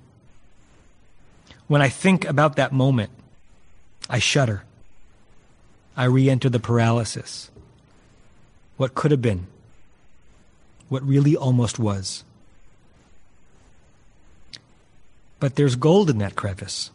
When 1.68 1.82
I 1.82 1.90
think 1.90 2.26
about 2.26 2.56
that 2.58 2.72
moment, 2.72 3.10
I 4.10 4.20
shudder. 4.20 4.64
I 5.98 6.06
re 6.06 6.30
enter 6.30 6.50
the 6.50 6.60
paralysis. 6.60 7.50
What 8.78 8.94
could 8.94 9.12
have 9.12 9.22
been, 9.22 9.48
what 10.90 11.04
really 11.04 11.36
almost 11.36 11.80
was. 11.80 12.24
But 15.40 15.56
there's 15.56 15.76
gold 15.76 16.10
in 16.10 16.18
that 16.20 16.36
crevice. 16.36 16.92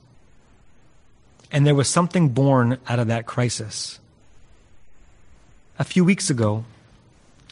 And 1.50 1.66
there 1.66 1.74
was 1.74 1.88
something 1.88 2.28
born 2.28 2.78
out 2.86 2.98
of 2.98 3.08
that 3.08 3.26
crisis. 3.26 3.98
A 5.78 5.84
few 5.84 6.04
weeks 6.04 6.30
ago, 6.30 6.64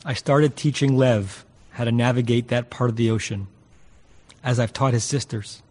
I 0.04 0.14
started 0.14 0.56
teaching 0.56 0.96
Lev 0.96 1.44
how 1.72 1.84
to 1.84 1.92
navigate 1.92 2.48
that 2.48 2.70
part 2.70 2.90
of 2.90 2.96
the 2.96 3.10
ocean, 3.10 3.48
as 4.42 4.58
I've 4.58 4.72
taught 4.72 4.94
his 4.94 5.04
sisters. 5.04 5.62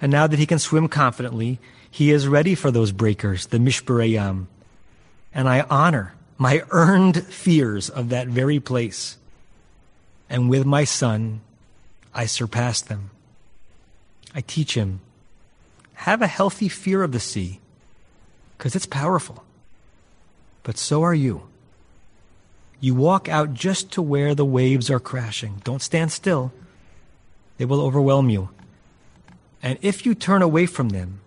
And 0.00 0.10
now 0.10 0.26
that 0.26 0.38
he 0.38 0.46
can 0.46 0.58
swim 0.58 0.88
confidently, 0.88 1.58
he 1.90 2.10
is 2.10 2.26
ready 2.26 2.54
for 2.54 2.70
those 2.70 2.92
breakers, 2.92 3.46
the 3.46 3.58
Mishbarayam. 3.58 4.46
And 5.34 5.48
I 5.48 5.62
honor 5.68 6.14
my 6.38 6.62
earned 6.70 7.26
fears 7.26 7.90
of 7.90 8.08
that 8.08 8.28
very 8.28 8.60
place. 8.60 9.18
And 10.28 10.48
with 10.48 10.64
my 10.64 10.84
son, 10.84 11.40
I 12.14 12.26
surpass 12.26 12.80
them. 12.80 13.10
I 14.34 14.40
teach 14.40 14.74
him 14.74 15.00
have 16.00 16.22
a 16.22 16.26
healthy 16.26 16.66
fear 16.66 17.02
of 17.02 17.12
the 17.12 17.20
sea, 17.20 17.60
because 18.56 18.74
it's 18.74 18.86
powerful. 18.86 19.44
But 20.62 20.78
so 20.78 21.02
are 21.02 21.14
you. 21.14 21.49
You 22.80 22.94
walk 22.94 23.28
out 23.28 23.52
just 23.52 23.92
to 23.92 24.02
where 24.02 24.34
the 24.34 24.44
waves 24.44 24.90
are 24.90 25.00
crashing. 25.00 25.60
Don't 25.64 25.82
stand 25.82 26.10
still, 26.12 26.50
they 27.58 27.66
will 27.66 27.82
overwhelm 27.82 28.30
you. 28.30 28.48
And 29.62 29.78
if 29.82 30.06
you 30.06 30.14
turn 30.14 30.40
away 30.40 30.64
from 30.64 30.88
them, 30.88 31.20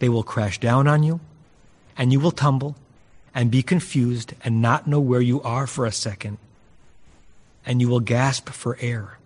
they 0.00 0.08
will 0.08 0.24
crash 0.24 0.58
down 0.58 0.88
on 0.88 1.04
you, 1.04 1.20
and 1.96 2.12
you 2.12 2.18
will 2.18 2.32
tumble 2.32 2.74
and 3.32 3.50
be 3.50 3.62
confused 3.62 4.34
and 4.42 4.60
not 4.60 4.88
know 4.88 4.98
where 4.98 5.20
you 5.20 5.40
are 5.42 5.68
for 5.68 5.86
a 5.86 5.92
second, 5.92 6.38
and 7.64 7.80
you 7.80 7.88
will 7.88 8.00
gasp 8.00 8.48
for 8.48 8.76
air. 8.80 9.18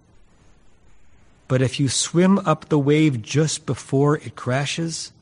But 1.48 1.62
if 1.62 1.80
you 1.80 1.88
swim 1.88 2.38
up 2.40 2.68
the 2.68 2.78
wave 2.78 3.22
just 3.22 3.64
before 3.64 4.16
it 4.16 4.36
crashes, 4.36 5.12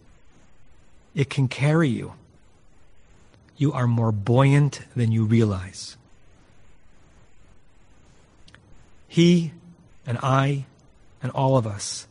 it 1.15 1.31
can 1.31 1.47
carry 1.47 1.89
you. 1.89 2.15
You 3.57 3.73
are 3.73 3.87
more 3.87 4.11
buoyant 4.11 4.81
than 4.97 5.13
you 5.13 5.25
realize. 5.25 5.97
He 9.13 9.53
and 10.07 10.17
I 10.23 10.65
and 11.23 11.31
all 11.33 11.59
of 11.59 11.67
us 11.67 12.07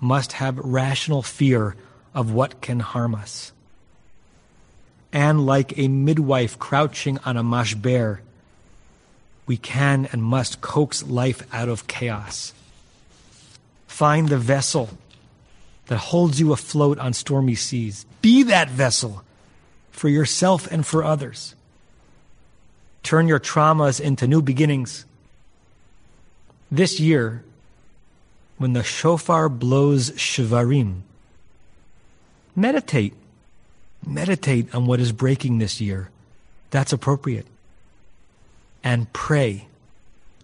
must 0.00 0.32
have 0.32 0.56
rational 0.56 1.20
fear 1.20 1.76
of 2.14 2.32
what 2.32 2.62
can 2.62 2.80
harm 2.80 3.14
us. 3.14 3.52
And 5.12 5.44
like 5.44 5.76
a 5.76 5.88
midwife 5.88 6.58
crouching 6.58 7.18
on 7.26 7.36
a 7.36 7.44
mashber, 7.44 8.20
we 9.44 9.58
can 9.58 10.08
and 10.10 10.22
must 10.22 10.62
coax 10.62 11.02
life 11.02 11.42
out 11.52 11.68
of 11.68 11.86
chaos. 11.86 12.54
Find 13.86 14.30
the 14.30 14.38
vessel 14.38 14.88
that 15.88 15.98
holds 15.98 16.40
you 16.40 16.54
afloat 16.54 16.98
on 16.98 17.12
stormy 17.12 17.56
seas. 17.56 18.06
Be 18.22 18.42
that 18.44 18.70
vessel 18.70 19.22
for 19.90 20.08
yourself 20.08 20.66
and 20.72 20.86
for 20.86 21.04
others. 21.04 21.54
Turn 23.02 23.28
your 23.28 23.38
traumas 23.38 24.00
into 24.00 24.26
new 24.26 24.40
beginnings. 24.40 25.04
This 26.70 27.00
year, 27.00 27.44
when 28.58 28.72
the 28.72 28.82
shofar 28.82 29.48
blows 29.48 30.10
Shvarim. 30.12 31.02
Meditate. 32.54 33.14
Meditate 34.04 34.74
on 34.74 34.86
what 34.86 35.00
is 35.00 35.12
breaking 35.12 35.58
this 35.58 35.80
year. 35.80 36.10
That's 36.70 36.92
appropriate. 36.92 37.46
And 38.82 39.12
pray 39.12 39.68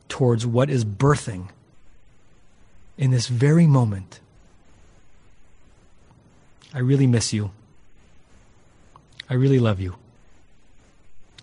towards 0.09 0.47
what 0.47 0.71
is 0.71 0.85
birthing 0.85 1.49
in 2.97 3.11
this 3.11 3.27
very 3.27 3.67
moment. 3.67 4.21
I 6.73 6.79
really 6.79 7.07
miss 7.07 7.33
you. 7.33 7.51
I 9.29 9.35
really 9.35 9.59
love 9.59 9.81
you. 9.81 9.97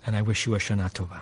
And 0.05 0.15
I 0.15 0.21
wish 0.21 0.45
you 0.45 0.55
a 0.55 0.57
Shana 0.57 0.91
Tova. 0.91 1.21